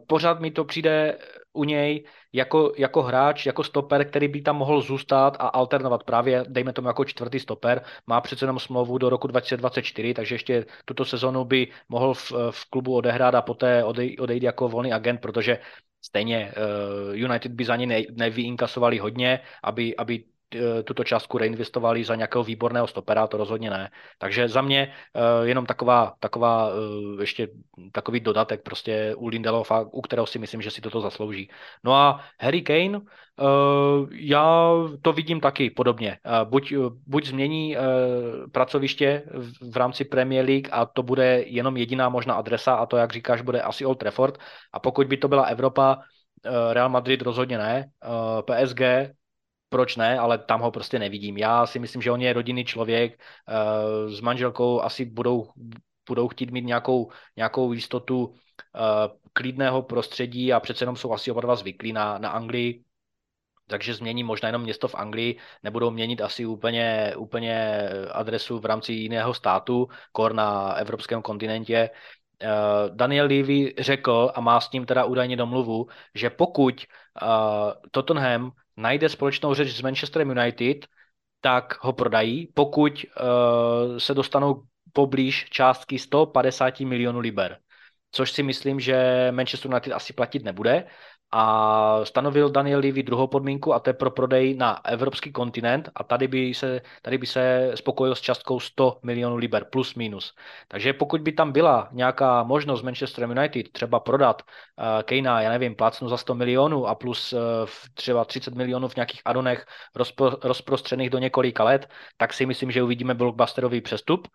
[0.08, 1.18] pořád mi to přijde
[1.54, 6.46] u něj jako, jako hráč, jako stoper, který by tam mohl zůstat a alternovat právě,
[6.48, 11.06] dejme tomu jako čtvrtý stoper, má přece jenom smlouvu do roku 2024, takže ještě tuto
[11.06, 15.60] sezonu by mohl v, v klubu odehrát a poté odejít, odejít jako volný agent, protože
[16.02, 16.54] stejně
[17.10, 20.31] uh, United by za ně ne, nevyinkasovali hodně, aby, aby Eh,
[20.84, 23.90] tuto částku reinvestovali za nějakého výborného stopera, to rozhodně ne.
[24.18, 27.48] Takže za mě uh, jenom taková, taková uh, ještě
[27.92, 31.50] takový dodatek prostě u Lindelova, u kterého si myslím, že si toto zaslouží.
[31.84, 33.00] No a Harry Kane,
[34.12, 36.18] já to vidím taky podobně.
[36.44, 36.74] Buď,
[37.08, 37.76] buď změní
[38.52, 39.24] pracoviště
[39.72, 43.42] v rámci Premier League a to bude jenom jediná možná adresa a to, jak říkáš,
[43.42, 44.38] bude asi Old Trafford.
[44.74, 45.98] A pokud by to byla Evropa,
[46.72, 47.86] Real Madrid rozhodně ne,
[48.46, 48.82] PSG
[49.72, 51.38] proč ne, ale tam ho prostě nevidím.
[51.38, 55.48] Já si myslím, že on je rodinný člověk, uh, s manželkou asi budou,
[56.10, 58.36] budou chtít mít nějakou, nějakou jistotu uh,
[59.34, 62.84] klidného prostředí a přece jenom jsou asi oba dva zvyklí na, na Anglii,
[63.68, 68.94] takže změní možná jenom město v Anglii, nebudou měnit asi úplně, úplně adresu v rámci
[68.94, 71.90] jiného státu, kor na evropském kontinentě.
[72.90, 76.86] Daniel Levy řekl a má s ním teda údajně domluvu, že pokud
[77.92, 80.88] Tottenham najde společnou řeč s Manchesterem United,
[81.42, 84.64] tak ho prodají, pokud uh, se dostanou
[84.94, 87.58] poblíž částky 150 milionů liber.
[88.12, 90.88] Což si myslím, že Manchester United asi platit nebude
[91.32, 96.04] a stanovil Daniel Levy druhou podmínku a to je pro prodej na evropský kontinent a
[96.04, 100.36] tady by se, tady by se spokojil s částkou 100 milionů liber plus minus.
[100.68, 105.76] Takže pokud by tam byla nějaká možnost Manchester United třeba prodat uh, Kejna, já nevím,
[105.76, 107.40] plácnu za 100 milionů a plus uh,
[107.94, 109.66] třeba 30 milionů v nějakých adonech
[109.96, 114.28] rozpro, rozprostřených do několika let, tak si myslím, že uvidíme blockbusterový přestup.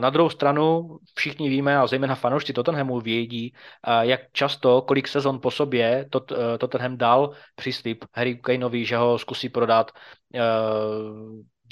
[0.00, 3.54] Na druhou stranu všichni víme, a zejména fanoušci Tottenhamu vědí,
[4.00, 9.18] jak často, kolik sezon po sobě tot, e, Tottenham dal příslip Harry Kaneovi, že ho
[9.18, 9.90] zkusí prodat
[10.34, 10.40] e,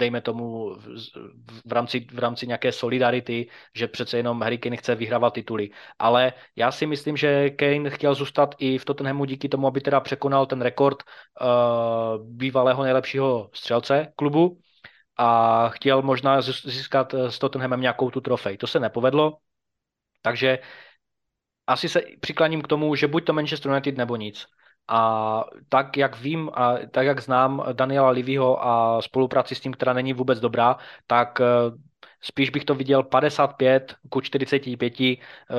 [0.00, 0.76] dejme tomu
[1.66, 5.70] v rámci, v rámci nějaké solidarity, že přece jenom Harry Kane chce vyhrávat tituly.
[5.98, 10.00] Ale já si myslím, že Kane chtěl zůstat i v Tottenhamu díky tomu, aby teda
[10.00, 14.58] překonal ten rekord uh, bývalého nejlepšího střelce klubu,
[15.20, 18.56] a chtěl možná získat eh, s Tottenhamem nějakou tu trofej.
[18.56, 19.38] To se nepovedlo,
[20.22, 20.58] takže
[21.66, 24.46] asi se přikláním k tomu, že buď to Manchester United nebo nic.
[24.88, 29.92] A tak, jak vím a tak, jak znám Daniela Livyho a spolupráci s tím, která
[29.92, 31.44] není vůbec dobrá, tak eh,
[32.20, 35.16] spíš bych to viděl 55 ku 45 eh,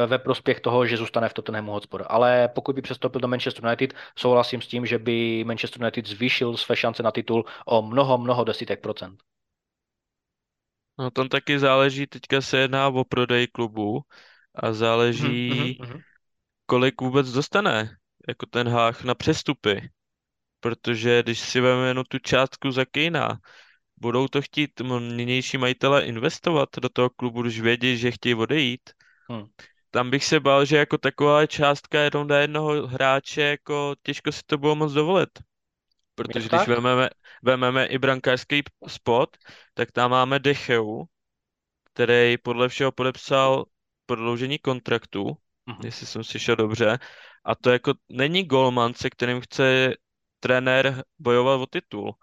[0.08, 2.06] ve prospěch toho, že zůstane v Tottenhamu Hotspur.
[2.08, 6.58] Ale pokud by přestoupil do Manchester United, souhlasím s tím, že by Manchester United zvýšil
[6.58, 9.31] své šance na titul o mnoho, mnoho desítek procent.
[11.00, 14.02] No tam taky záleží, teďka se jedná o prodej klubu
[14.56, 16.02] a záleží, mm-hmm.
[16.66, 19.90] kolik vůbec dostane jako ten hách na přestupy.
[20.60, 23.40] Protože když si vezmeme tu částku za Kejna,
[23.98, 28.90] budou to chtít nynější majitele investovat do toho klubu, když vědí, že chtějí odejít.
[29.30, 29.46] Hmm.
[29.92, 34.42] Tam bych se bál, že jako taková částka jenom na jednoho hráče, jako těžko si
[34.46, 35.30] to bylo moc dovolit.
[36.16, 37.10] Protože když vezmeme,
[37.42, 39.38] vezmeme i brankářský spot,
[39.74, 41.04] tak tam máme Decheu,
[41.84, 43.66] který podle všeho podepsal
[44.06, 45.86] prodloužení kontraktu, uh-huh.
[45.86, 47.00] jestli jsem slyšel dobře.
[47.46, 49.94] A to jako není golman, se kterým chce
[50.40, 52.16] trenér bojovat o titul.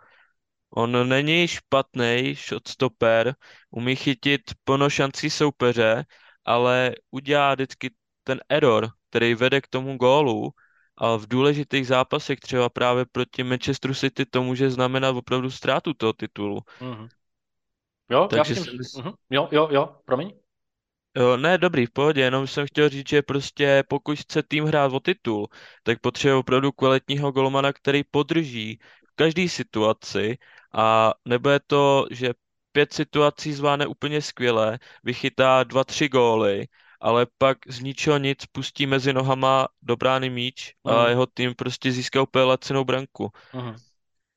[0.70, 3.34] On není špatný shotstopper,
[3.70, 6.04] umí chytit plno šancí soupeře,
[6.44, 7.94] ale udělá vždycky
[8.24, 10.50] ten error, který vede k tomu gólu
[10.98, 16.12] a v důležitých zápasech, třeba právě proti Manchesteru City, to může znamenat opravdu ztrátu toho
[16.12, 16.58] titulu.
[16.80, 17.08] Mm-hmm.
[18.10, 18.60] Jo, Takže já.
[18.78, 19.04] Myslím...
[19.04, 19.14] mm-hmm.
[19.30, 20.32] jo, jo, jo, promiň.
[21.16, 24.92] Jo, ne, dobrý, v pohodě, jenom jsem chtěl říct, že prostě pokud chce tým hrát
[24.92, 25.48] o titul,
[25.82, 28.78] tak potřebuje opravdu kvalitního golmana, který podrží
[29.12, 30.38] v každé situaci
[30.72, 32.34] a nebude to, že
[32.72, 36.66] pět situací zvládne úplně skvěle, vychytá dva, tři góly,
[37.00, 41.54] ale pak z ničeho nic pustí mezi nohama do brány míč a Mm, jeho tým
[41.54, 43.32] prostě získá úplně lacinou branku.
[43.52, 43.80] mm,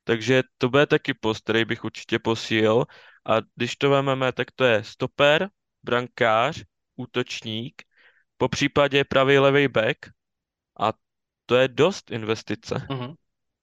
[0.03, 2.86] Takže to bude taky post, který bych určitě posílil.
[3.26, 5.49] A když to vezmeme, tak to je stoper,
[5.84, 6.64] brankář,
[6.95, 7.82] útočník,
[8.38, 9.97] po případě pravý levý back
[10.80, 10.93] a
[11.47, 12.89] to je dost investice.
[12.89, 13.14] mm.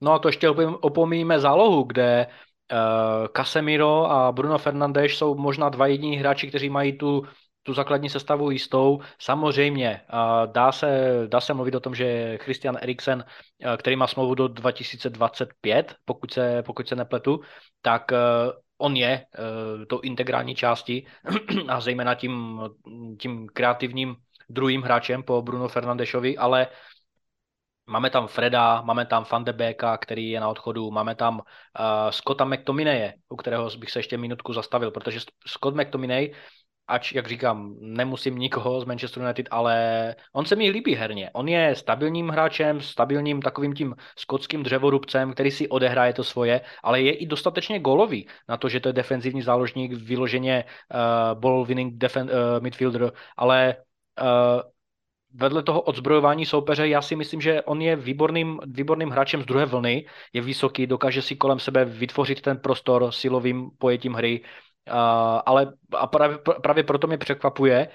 [0.01, 2.27] No a to ještě opom- opomíjíme zálohu, kde
[2.73, 7.23] uh, Casemiro a Bruno Fernandes jsou možná dva jediní hráči, kteří mají tu,
[7.69, 9.01] tu základní sestavu jistou.
[9.19, 10.01] Samozřejmě
[10.47, 13.25] dá, se, dá se mluvit o tom, že Christian Eriksen,
[13.77, 17.41] který má smlouvu do 2025, pokud se, pokud se nepletu,
[17.83, 18.13] tak
[18.79, 19.25] on je
[19.89, 21.07] tou integrální částí
[21.69, 22.61] a zejména tím,
[23.21, 24.17] tím kreativním
[24.49, 26.67] druhým hráčem po Bruno Fernandešovi, ale
[27.89, 32.11] Máme tam Freda, máme tam Van de Beeka, který je na odchodu, máme tam uh,
[32.11, 36.31] Scotta McTominaye, u kterého bych se ještě minutku zastavil, protože Scott McTominay,
[36.89, 41.31] ač, jak říkám, nemusím nikoho z Manchester United, ale on se mi líbí herně.
[41.33, 47.03] On je stabilním hráčem, stabilním takovým tím skotským dřevorubcem, který si odehraje to svoje, ale
[47.03, 51.95] je i dostatečně golový na to, že to je defenzivní záložník, vyloženě uh, ball winning
[51.95, 53.77] defen- uh, midfielder, ale
[54.21, 54.61] uh,
[55.35, 59.67] vedle toho odzbrojování soupeře, já si myslím, že on je výborným, výborným hráčem z druhé
[59.67, 64.41] vlny, je vysoký, dokáže si kolem sebe vytvořit ten prostor silovým pojetím hry,
[65.47, 67.89] ale a právě, právě proto mě překvapuje,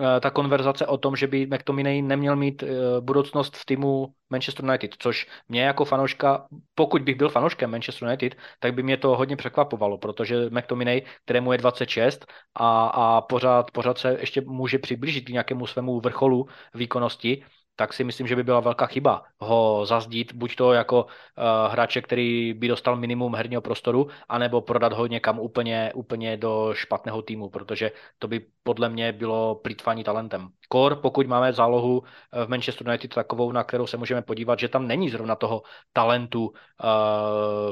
[0.00, 4.64] Eh, ta konverzace o tom, že by McTominay neměl mít eh, budoucnost v týmu Manchester
[4.64, 9.16] United, což mě jako fanouška, pokud bych byl fanouškem Manchester United, tak by mě to
[9.16, 15.24] hodně překvapovalo, protože McTominay, kterému je 26 a, a pořád, pořád se ještě může přiblížit
[15.24, 17.44] k nějakému svému vrcholu výkonnosti,
[17.76, 22.02] tak si myslím, že by byla velká chyba ho zazdít, buď to jako uh, hráče,
[22.02, 27.50] který by dostal minimum herního prostoru, anebo prodat ho někam úplně, úplně do špatného týmu,
[27.50, 30.48] protože to by podle mě bylo plýtvání talentem.
[30.68, 32.02] Kor, pokud máme zálohu
[32.32, 35.62] eh, v Manchester United takovou, na kterou se můžeme podívat, že tam není zrovna toho
[35.92, 36.52] talentu uh,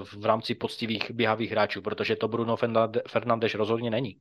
[0.05, 2.57] v rámci poctivých běhavých hráčů, protože to Bruno
[3.09, 4.21] Fernandes rozhodně není.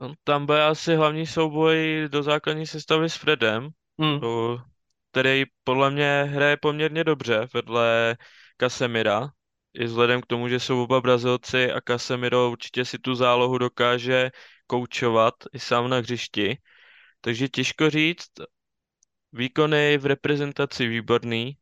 [0.00, 3.68] No, tam bude asi hlavní souboj do základní sestavy s Fredem,
[4.00, 4.20] Mm,
[5.10, 8.16] který podle mě hraje poměrně dobře vedle
[8.60, 9.30] Casemira.
[9.74, 14.30] I vzhledem k tomu, že jsou oba Brazilci a Casemiro určitě si tu zálohu dokáže
[14.66, 16.58] koučovat i sám na hřišti.
[17.20, 18.30] Takže těžko říct,
[19.32, 21.56] výkony v reprezentaci výborný,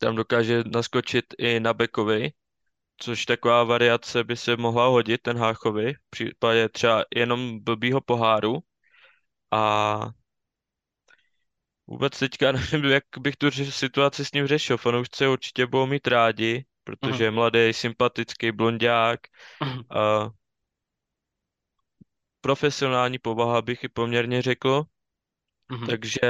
[0.00, 2.32] tam dokáže naskočit i na bekovi,
[2.96, 8.58] což taková variace by se mohla hodit, ten Háchovi, v případě třeba jenom blbýho poháru.
[9.50, 10.10] A
[11.86, 14.76] vůbec teďka nevím, jak bych tu situaci s ním řešil.
[14.78, 19.20] Fanoušci určitě budou mít rádi, protože mm, je mladý, sympatický, blondiák,
[19.60, 20.30] mm, a
[22.40, 24.84] profesionální povaha bych i poměrně řekl.
[25.70, 25.86] mm.
[25.86, 26.20] Takže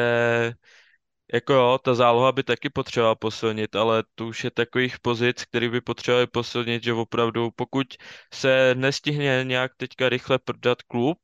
[1.33, 5.69] Jako jo, ta záloha by taky potřebovala posilnit, ale tu už je takových pozic, který
[5.69, 7.87] by potřebovali posilnit, že opravdu pokud
[8.35, 11.19] se nestihne nějak teďka rychle prodat klub,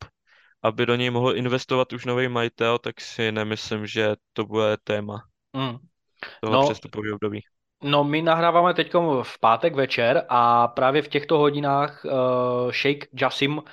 [0.63, 5.23] aby do něj mohl investovat už nový majitel, tak si nemyslím, že to bude téma
[5.57, 5.79] Mm.
[6.41, 7.41] toho No, přestupového období.
[7.83, 8.93] No, my nahráváme teď
[9.23, 12.11] v pátek večer a právě v těchto hodinách uh,
[12.71, 13.65] Sheikh Jassim uh,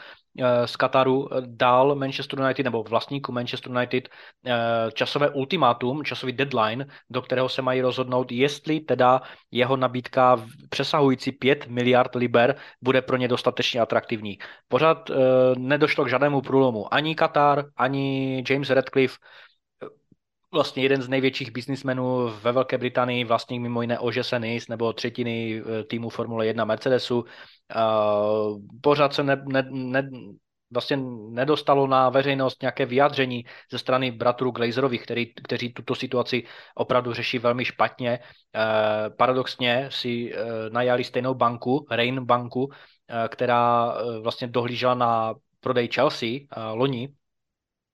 [0.65, 4.51] z Kataru dal Manchester United nebo vlastníku Manchester United uh,
[4.93, 9.21] časové ultimátum, časový deadline, do kterého se mají rozhodnout, jestli teda
[9.51, 14.37] jeho nabídka přesahující 5 miliard liber bude pro ně dostatečně atraktivní.
[14.67, 15.11] Pořád
[15.57, 16.93] nedošlo k žádnému průlomu.
[16.93, 19.17] Ani Katar, ani James Radcliffe
[20.51, 25.61] vlastně jeden z největších biznismenů ve Velké Británii, vlastník mimo jiné Ože Senis nebo třetiny
[25.61, 27.25] eh, týmu Formule 1 Mercedesu.
[28.81, 30.09] Pořád se ne, ne, ne,
[30.71, 30.97] vlastně
[31.29, 36.43] nedostalo na veřejnost nějaké vyjádření ze strany bratrů Glazerových, který, kteří tuto situaci
[36.75, 38.19] opravdu řeší velmi špatně.
[38.19, 40.39] Uh, paradoxně si uh,
[40.69, 42.71] najali stejnou banku, Rain banku,
[43.29, 46.29] která vlastně dohlížela na prodej Chelsea
[46.73, 47.09] loni,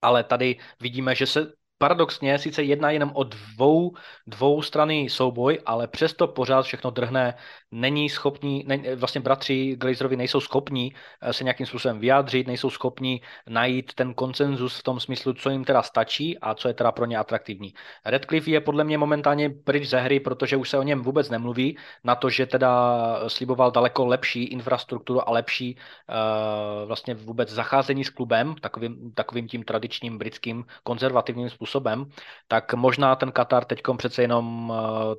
[0.01, 3.91] ale tady vidíme, že se paradoxně sice jedná jenom o dvou,
[4.27, 7.33] dvou strany souboj, ale přesto pořád všechno drhne.
[7.71, 13.21] Není schopní, ne, vlastně bratři Glazerovi nejsou schopní eh, se nějakým způsobem vyjádřit, nejsou schopní
[13.49, 17.05] najít ten konsenzus v tom smyslu, co jim teda stačí a co je teda pro
[17.05, 17.73] ně atraktivní.
[18.05, 21.77] Redcliffe je podle mě momentálně pryč ze hry, protože už se o něm vůbec nemluví,
[22.03, 28.09] na to, že teda sliboval daleko lepší infrastrukturu a lepší uh, vlastně vůbec zacházení s
[28.09, 32.05] klubem, takovým, takovým tím tradičním britským konzervativním způsobem způsobem,
[32.47, 35.15] tak možná ten Katar teď přece jenom eh,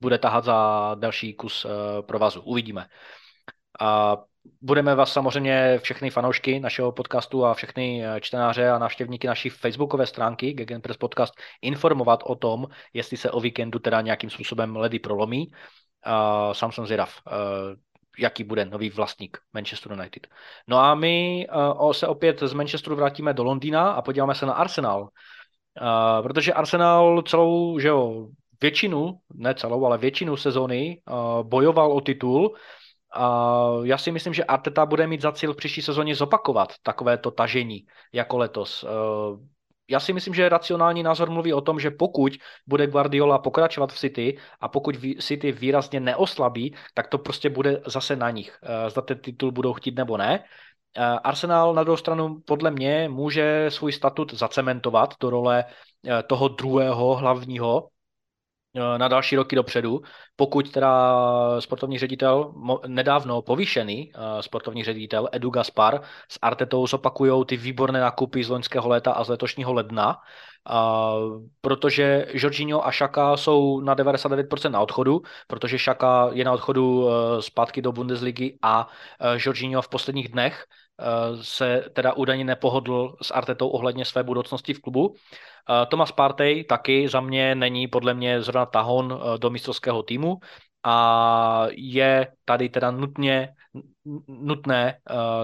[0.00, 2.40] bude tahat za další kus eh, provazu.
[2.42, 2.86] Uvidíme.
[3.80, 4.16] A
[4.60, 10.06] budeme vás samozřejmě všechny fanoušky našeho podcastu a všechny eh, čtenáře a návštěvníky naší facebookové
[10.06, 15.52] stránky Gegenpress Podcast informovat o tom, jestli se o víkendu teda nějakým způsobem ledy prolomí.
[16.04, 17.10] A sám jsem zvědav,
[18.18, 20.26] jaký bude nový vlastník Manchester United.
[20.68, 21.46] No a my
[21.92, 25.08] se opět z Manchesteru vrátíme do Londýna a podíváme se na Arsenal,
[26.22, 28.26] Protože Arsenal celou, že jo,
[28.62, 32.54] většinu, ne celou, ale většinu sezóny uh, bojoval o titul
[33.14, 37.30] a já si myslím, že Arteta bude mít za cíl v příští sezóně zopakovat takovéto
[37.30, 38.84] tažení jako letos.
[39.90, 42.32] Já si myslím, že racionální názor mluví o tom, že pokud
[42.66, 48.16] bude Guardiola pokračovat v City a pokud City výrazně neoslabí, tak to prostě bude zase
[48.16, 48.58] na nich.
[48.88, 50.44] Zda ten titul budou chtít nebo ne.
[50.96, 55.64] Eh, Arsenal na druhou stranu podle mě může svůj statut zacementovat do role
[56.08, 57.88] eh, toho druhého hlavního
[58.96, 60.02] na další roky dopředu,
[60.36, 61.16] pokud teda
[61.60, 62.54] sportovní ředitel,
[62.86, 69.12] nedávno povýšený sportovní ředitel Edu Gaspar s Artetou zopakují ty výborné nákupy z loňského léta
[69.12, 70.16] a z letošního ledna,
[71.60, 77.08] protože Jorginho a Šaka jsou na 99% na odchodu, protože Šaka je na odchodu
[77.40, 78.88] zpátky do Bundesligy a
[79.46, 80.87] Jorginho v posledních dnech Eh,
[81.42, 85.14] se teda údajně nepohodl s Artetou ohledně své budoucnosti v klubu.
[85.14, 90.36] Eh, Thomas Partey taky za mě není podle mě zrovna tahon eh, do mistrovského týmu
[90.84, 93.48] a je tady teda nutně
[94.28, 94.98] nutné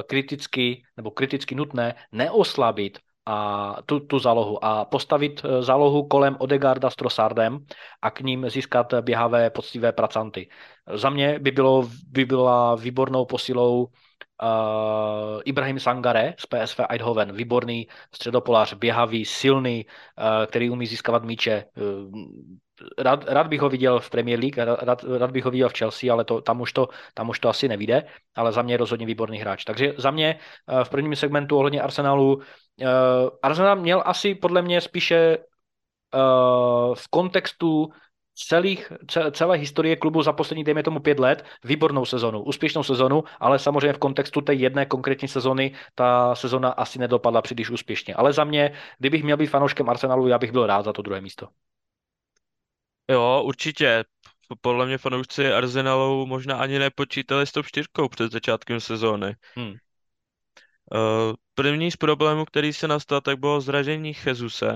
[0.06, 6.96] kriticky nebo kriticky nutné neoslabit a tu, tu zálohu a postavit zálohu kolem Odegarda s
[6.96, 7.58] Trossardem
[8.02, 10.48] a k ním získat běhavé poctivé pracanty.
[10.94, 13.88] Za mě by, bylo, by byla výbornou posilou
[14.44, 21.64] uh, Ibrahim Sangare z PSV Eindhoven, výborný středopolář, běhavý, silný, uh, který umí získávat míče.
[21.76, 22.10] Uh,
[22.98, 26.12] rád, rád bych ho viděl v Premier League, rád, rád bych ho viděl v Chelsea,
[26.12, 29.06] ale to, tam, už to, tam už to asi nevíde, ale za mě je rozhodně
[29.06, 29.64] výborný hráč.
[29.64, 30.38] Takže za mě
[30.84, 32.42] v prvním segmentu ohledně Arsenalu,
[33.42, 35.38] Arsenal měl asi podle mě spíše
[36.94, 37.92] v kontextu
[38.34, 38.92] celých,
[39.32, 43.92] celé historie klubu za poslední, dejme tomu, pět let, výbornou sezonu, úspěšnou sezonu, ale samozřejmě
[43.92, 48.14] v kontextu té jedné konkrétní sezony ta sezona asi nedopadla příliš úspěšně.
[48.14, 51.20] Ale za mě, kdybych měl být fanouškem Arsenalu, já bych byl rád za to druhé
[51.20, 51.48] místo.
[53.10, 54.04] Jo, určitě.
[54.60, 59.36] Podle mě fanoušci Arsenalu možná ani nepočítali s tou čtyřkou před začátkem sezóny.
[59.56, 59.68] Hmm.
[59.68, 59.76] Uh,
[61.54, 64.74] první z problémů, který se nastal, tak bylo zražení Jezuse,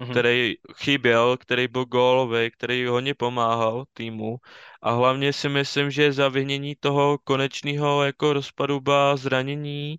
[0.00, 0.10] mm-hmm.
[0.10, 4.36] který chyběl, který byl gólový, který hodně pomáhal týmu
[4.82, 9.96] a hlavně si myslím, že zavinění toho konečného jako rozpadu byla zranění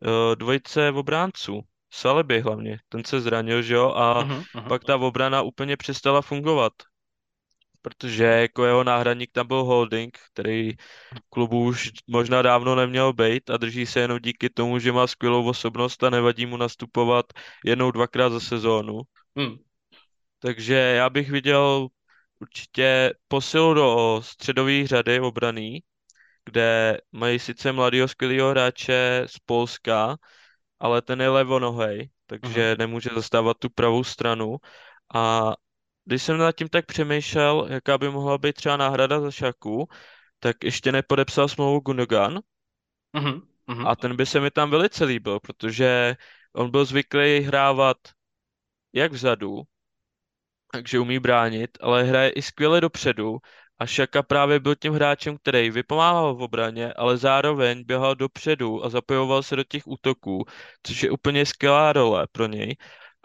[0.00, 1.60] uh, dvojice obránců.
[1.90, 4.68] Saliby hlavně, ten se zranil, že jo, a mm-hmm.
[4.68, 6.72] pak ta obrana úplně přestala fungovat
[7.82, 10.72] protože jako jeho náhradník tam byl Holding, který
[11.30, 15.48] klubu už možná dávno neměl být a drží se jenom díky tomu, že má skvělou
[15.48, 17.26] osobnost a nevadí mu nastupovat
[17.64, 19.00] jednou, dvakrát za sezónu.
[19.36, 19.56] Hmm.
[20.38, 21.88] Takže já bych viděl
[22.40, 25.82] určitě posilu do středové řady obraný,
[26.44, 30.16] kde mají sice mladého skvělého hráče z Polska,
[30.80, 32.78] ale ten je levonohej, takže uh-huh.
[32.78, 34.56] nemůže zastávat tu pravou stranu
[35.14, 35.52] a
[36.08, 39.88] když jsem nad tím tak přemýšlel, jaká by mohla být třeba náhrada za Šaku,
[40.40, 42.38] tak ještě nepodepsal smlouvu Gundogan.
[43.14, 43.88] Uh-huh.
[43.88, 46.16] A ten by se mi tam velice líbil, protože
[46.52, 47.96] on byl zvyklý hrávat
[48.92, 49.62] jak vzadu,
[50.72, 53.38] takže umí bránit, ale hraje i skvěle dopředu
[53.78, 58.88] a Šaka právě byl tím hráčem, který vypomáhal v obraně, ale zároveň běhal dopředu a
[58.88, 60.44] zapojoval se do těch útoků,
[60.82, 62.76] což je úplně skvělá role pro něj.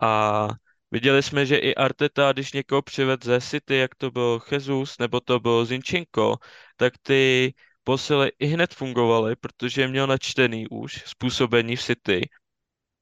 [0.01, 0.47] A
[0.93, 5.19] Viděli jsme, že i Arteta, když někoho přived ze City, jak to byl Jesus nebo
[5.19, 6.37] to byl Zinchenko,
[6.77, 12.29] tak ty posily i hned fungovaly, protože měl načtený už způsobení v City.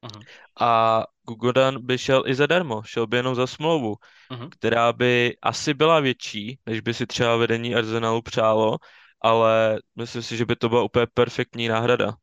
[0.04, 0.24] Uh-huh.
[0.60, 3.96] A Gugodan by šel i zadarmo, šel by jenom za smlouvu,
[4.32, 4.50] uh-huh.
[4.50, 8.78] která by asi byla větší, než by si třeba vedení Arsenalu přálo,
[9.22, 12.16] ale myslím si, že by to byla úplně perfektní náhrada.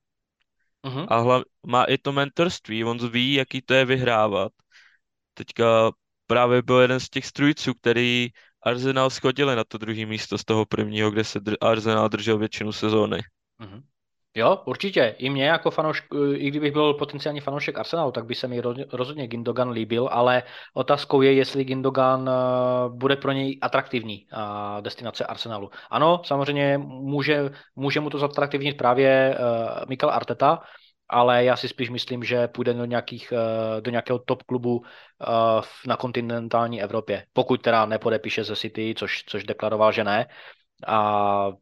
[0.84, 1.06] Uh-huh.
[1.08, 4.52] A hla, má i to mentorství, on ví, jaký to je vyhrávat
[5.39, 5.91] teďka
[6.26, 8.28] právě byl jeden z těch strujců, který
[8.62, 13.18] Arsenal schodili na to druhé místo z toho prvního, kde se Arsenal držel většinu sezóny.
[13.61, 13.82] Mm-hmm.
[14.34, 15.14] Jo, určitě.
[15.18, 18.61] I mě jako fanoušek, i kdybych byl potenciální fanoušek Arsenalu, tak by se mi
[18.93, 20.43] rozhodně Gindogan líbil, ale
[20.74, 22.32] otázkou je, jestli Gindogan eh,
[22.89, 25.70] bude pro něj atraktivní eh, destinace Arsenalu.
[25.91, 29.39] Ano, samozřejmě může, může mu to zatraktivnit právě eh,
[29.89, 30.62] Mikel Arteta,
[31.09, 33.32] ale já si spíš myslím, že půjde do, nějakých,
[33.80, 34.84] do nějakého top klubu
[35.86, 40.26] na kontinentální Evropě, pokud teda nepodepíše ze City, což, což deklaroval, že ne,
[40.86, 41.52] a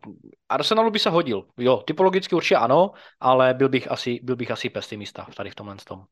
[0.49, 1.44] Arsenalu by se hodil.
[1.57, 2.90] Jo, typologicky určitě ano,
[3.20, 6.05] ale byl bych asi, byl bych asi pesimista tady v tomhle tom.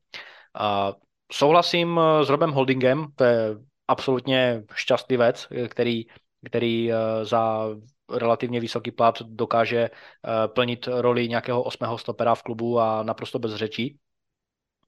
[0.55, 0.93] A
[1.33, 3.57] souhlasím s Robem Holdingem, to je
[3.89, 6.05] absolutně šťastlivec, který,
[6.47, 7.69] který eh, za
[8.11, 13.55] relativně vysoký plat dokáže eh, plnit roli nějakého osmého stopera v klubu a naprosto bez
[13.55, 13.99] řečí.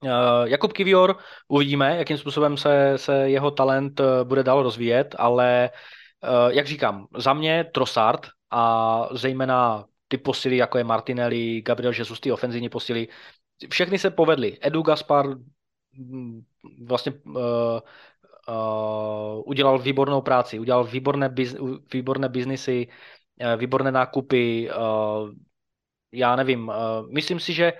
[0.05, 0.09] Eh,
[0.43, 5.69] Jakub Kivior, uvidíme, jakým způsobem se, se jeho talent bude dál rozvíjet, ale
[6.23, 12.19] Eh, jak říkám, za mě Trossard a zejména ty posily, jako je Martinelli, Gabriel Jesus,
[12.19, 13.07] ty ofenzivní posily,
[13.69, 14.57] všechny se povedly.
[14.61, 15.25] Edu Gaspar
[15.93, 16.41] mm,
[16.85, 17.13] vlastně
[18.49, 21.55] uh, udělal výbornou práci, udělal výborné, biz,
[21.93, 22.87] výborné biznisy,
[23.41, 25.29] uh, výborné nákupy, uh,
[26.11, 26.75] já nevím, uh,
[27.13, 27.73] myslím si, že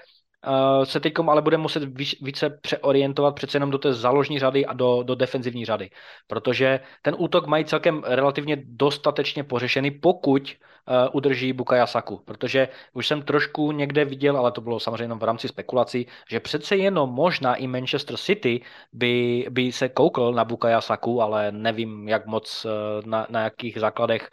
[0.84, 1.84] se teď ale bude muset
[2.22, 5.90] více přeorientovat přece jenom do té záložní řady a do, do defenzivní řady,
[6.28, 10.42] protože ten útok mají celkem relativně dostatečně pořešený, pokud
[10.88, 15.20] uh, udrží Bukaya Saku, protože už jsem trošku někde viděl, ale to bylo samozřejmě jenom
[15.20, 18.62] v rámci spekulací, že přece jenom možná i Manchester City
[18.94, 22.72] by, by se koukl na Bukaya Saku, ale nevím, jak moc, uh,
[23.10, 24.30] na, na jakých základech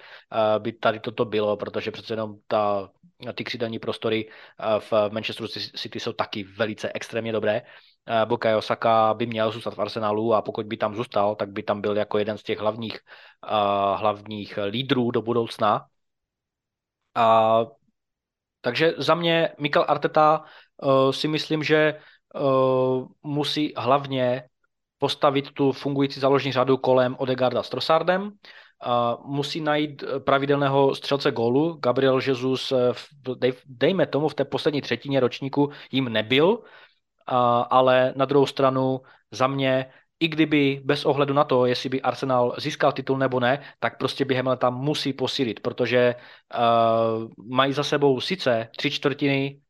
[0.58, 2.90] by tady toto bylo, protože přece jenom ta
[3.34, 4.30] ty křídelní prostory
[4.78, 7.62] v Manchesteru City jsou taky velice extrémně dobré.
[8.24, 11.80] Bukayo Saka by měl zůstat v Arsenalu a pokud by tam zůstal, tak by tam
[11.80, 12.98] byl jako jeden z těch hlavních,
[13.94, 15.86] hlavních lídrů do budoucna.
[17.14, 17.60] A,
[18.60, 20.44] takže za mě Mikel Arteta
[20.82, 22.00] uh, si myslím, že
[22.34, 24.48] uh, musí hlavně
[24.98, 28.30] postavit tu fungující záložní řadu kolem Odegarda s Trossardem
[29.24, 31.78] musí najít eh, pravidelného střelce gólu.
[31.82, 32.92] Gabriel Jesus, eh,
[33.36, 36.58] dej, dejme tomu, v té poslední třetině ročníku jim nebyl,
[37.70, 39.86] ale na druhou stranu za mě
[40.20, 44.24] i kdyby bez ohledu na to, jestli by Arsenal získal titul nebo ne, tak prostě
[44.24, 46.14] během leta musí posílit, protože
[46.54, 49.60] uh, mají za sebou sice tři čtvrtiny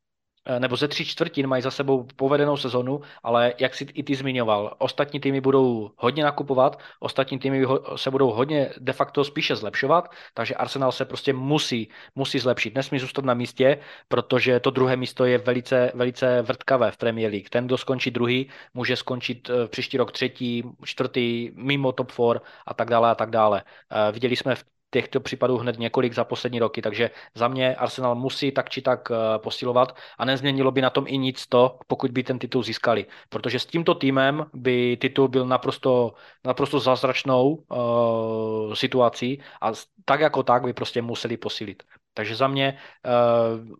[0.59, 4.75] nebo ze tří čtvrtin mají za sebou povedenou sezonu, ale jak si i ty zmiňoval,
[4.77, 7.65] ostatní týmy budou hodně nakupovat, ostatní týmy
[7.95, 12.75] se budou hodně de facto spíše zlepšovat, takže Arsenal se prostě musí, musí zlepšit.
[12.75, 17.49] Nesmí zůstat na místě, protože to druhé místo je velice, velice vrtkavé v Premier League.
[17.49, 22.73] Ten, kdo skončí druhý, může skončit eh, příští rok třetí, čtvrtý, mimo top 4 a
[22.73, 23.63] tak dále a tak dále.
[23.91, 24.63] Eh, viděli jsme v
[24.95, 29.11] těchto případů hned několik za poslední roky, takže za mě Arsenal musí tak či tak
[29.11, 33.05] eh, posilovat a nezměnilo by na tom i nic to, pokud by ten titul získali,
[33.29, 36.13] protože s tímto týmem by titul byl naprosto,
[36.45, 39.71] naprosto zázračnou uh, situací a
[40.05, 41.83] tak jako tak by prostě museli posilit.
[42.13, 43.75] Takže za mě uh,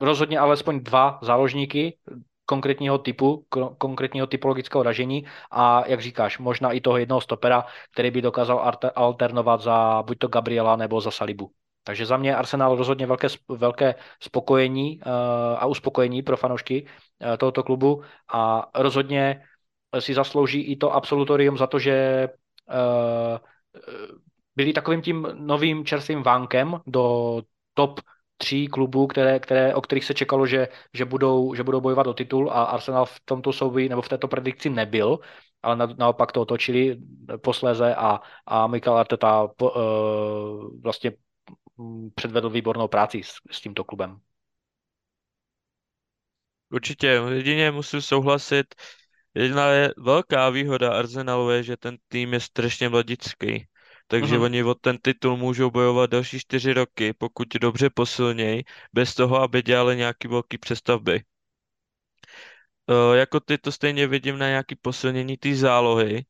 [0.00, 1.98] rozhodně alespoň dva záložníky,
[2.50, 3.46] konkrétního typu,
[3.78, 8.58] konkrétního typologického ražení a jak říkáš, možná i toho jednoho stopera, který by dokázal
[8.94, 11.50] alternovat za buď to Gabriela nebo za Salibu.
[11.84, 17.62] Takže za mě Arsenal rozhodně velké, velké spokojení uh, a uspokojení pro fanoušky uh, tohoto
[17.62, 19.46] klubu a rozhodně
[19.98, 22.28] si zaslouží i to absolutorium za to, že
[22.66, 23.38] uh,
[24.56, 27.42] byli takovým tím novým čerstvým vánkem do
[27.74, 28.00] top
[28.40, 32.14] tří klubů, které, které, o kterých se čekalo, že, že, budou, že budou bojovat o
[32.14, 35.18] titul a Arsenal v tomto souboji nebo v této predikci nebyl,
[35.62, 36.96] ale na, naopak to otočili
[37.44, 41.12] posléze a, a Mikel Arteta po, uh, vlastně
[42.14, 44.20] předvedl výbornou práci s, s tímto klubem.
[46.72, 48.74] Určitě, jedině musím souhlasit.
[49.34, 53.66] Jedna je velká výhoda Arsenalu je, že ten tým je strašně mladický
[54.10, 54.42] takže mm-hmm.
[54.42, 59.62] oni o ten titul můžou bojovat další čtyři roky, pokud dobře posilnějí, bez toho, aby
[59.62, 61.22] dělali nějaký velký přestavby.
[62.90, 66.24] E, jako ty to stejně vidím na nějaký posilnění té zálohy.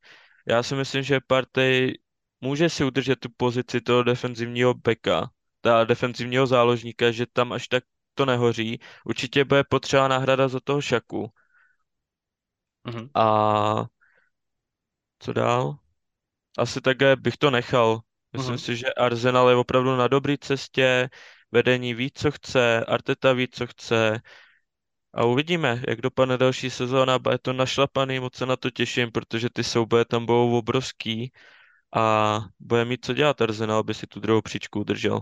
[0.47, 1.95] Já si myslím, že Partey
[2.41, 7.85] může si udržet tu pozici toho defenzivního beka, ta defenzivního záložníka, že tam až tak
[8.15, 8.79] to nehoří.
[9.05, 11.33] Určitě bude potřeba náhrada za toho šaku.
[12.87, 13.11] Mm-hmm.
[13.15, 13.87] A
[15.19, 15.80] co dál?
[16.61, 18.01] Asi také bych to nechal.
[18.33, 18.65] Myslím uh-huh.
[18.65, 21.11] si, že Arsenal je opravdu na dobré cestě,
[21.53, 24.21] vedení ví, co chce, Arteta ví, co chce.
[25.15, 29.49] A uvidíme, jak dopadne další sezóna, bude to našlapaný, moc se na to těším, protože
[29.51, 31.33] ty souboje tam budou obrovský
[31.97, 35.21] a bude mít co dělat Arsenal, aby si tu druhou příčku udržel.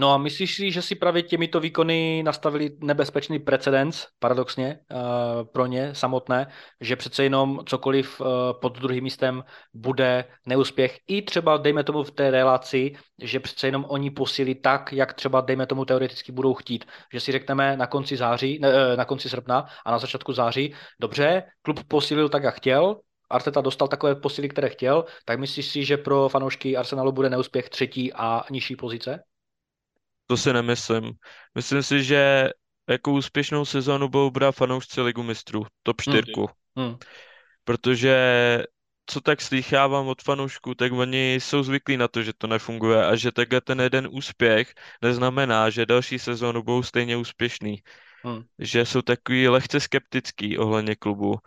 [0.00, 4.98] No a myslíš si, že si právě těmito výkony nastavili nebezpečný precedens, paradoxně, uh,
[5.52, 6.46] pro ně samotné,
[6.80, 8.26] že přece jenom cokoliv uh,
[8.60, 9.44] pod druhým místem
[9.74, 12.92] bude neúspěch i třeba, dejme tomu v té relaci,
[13.22, 16.84] že přece jenom oni posílí tak, jak třeba, dejme tomu, teoreticky budou chtít.
[17.12, 20.74] Že si řekneme na konci září, ne, eh, na konci srpna a na začátku září,
[21.00, 22.96] dobře, klub posílil tak, jak chtěl,
[23.30, 27.68] Arteta dostal takové posily, které chtěl, tak myslíš si, že pro fanoušky Arsenalu bude neúspěch
[27.68, 29.22] třetí a nižší pozice?
[30.30, 31.12] To si nemyslím.
[31.54, 32.50] Myslím si, že
[32.90, 36.22] jako úspěšnou sezónu budou brát fanoušci ligu mistrů, top 4.
[36.36, 36.46] Hmm.
[36.76, 36.96] Hmm.
[37.64, 38.14] Protože
[39.06, 43.16] co tak slýchávám od fanoušků, tak oni jsou zvyklí na to, že to nefunguje a
[43.16, 47.82] že takhle ten jeden úspěch neznamená, že další sezónu budou stejně úspěšný.
[48.22, 48.42] Hmm.
[48.58, 51.38] Že jsou takový lehce skeptický ohledně klubu.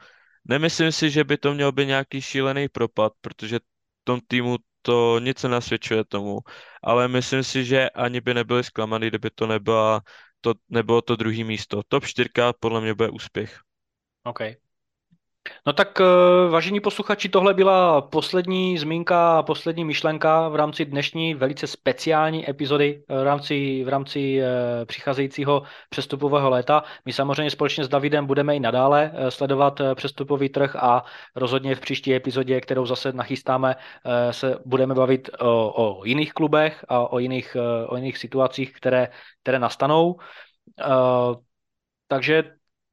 [0.46, 3.60] Nemyslím si, že by to měl být nějaký šílený propad, protože
[4.04, 6.40] tom týmu to nic nenasvědčuje tomu,
[6.84, 10.02] ale myslím si, že ani by nebyli zklamaný, kdyby to nebyla,
[10.42, 11.82] to, nebylo to druhý místo.
[11.88, 12.30] Top 4
[12.60, 13.60] podle mě bude úspěch.
[14.24, 14.63] Okay.
[15.68, 21.34] No tak eh, vážení posluchači, tohle byla poslední zmínka a poslední myšlenka v rámci dnešní
[21.34, 26.84] velice speciální epizody eh, v rámci, v rámci eh, přicházejícího přestupového léta.
[27.06, 31.04] My samozřejmě společně s Davidem budeme i nadále sledovat přestupový trh a
[31.36, 33.76] rozhodně v příští epizodě, kterou zase nachystáme,
[34.32, 39.08] se budeme bavit o, o jiných klubech a o jiných, o jiných situacích, které,
[39.42, 40.20] které nastanou.
[42.08, 42.44] Takže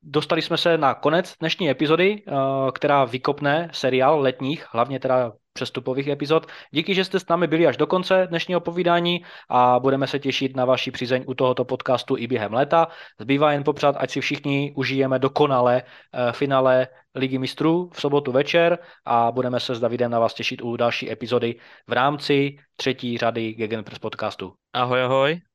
[0.03, 2.33] dostali jsme se na konec dnešní epizody, eh,
[2.73, 6.47] která vykopne seriál letních, hlavně teda přestupových epizod.
[6.71, 10.57] Díky, že jste s námi byli až do konce dnešního povídání a budeme se těšit
[10.57, 12.89] na vaši přízeň u tohoto podcastu i během léta.
[13.21, 18.79] Zbývá jen popřát, ať si všichni užijeme dokonale eh, finále Ligy mistrů v sobotu večer
[19.05, 21.55] a budeme se s Davidem na vás těšit u další epizody
[21.87, 24.53] v rámci třetí řady Gegenpress podcastu.
[24.73, 25.50] Ahoj, ahoj.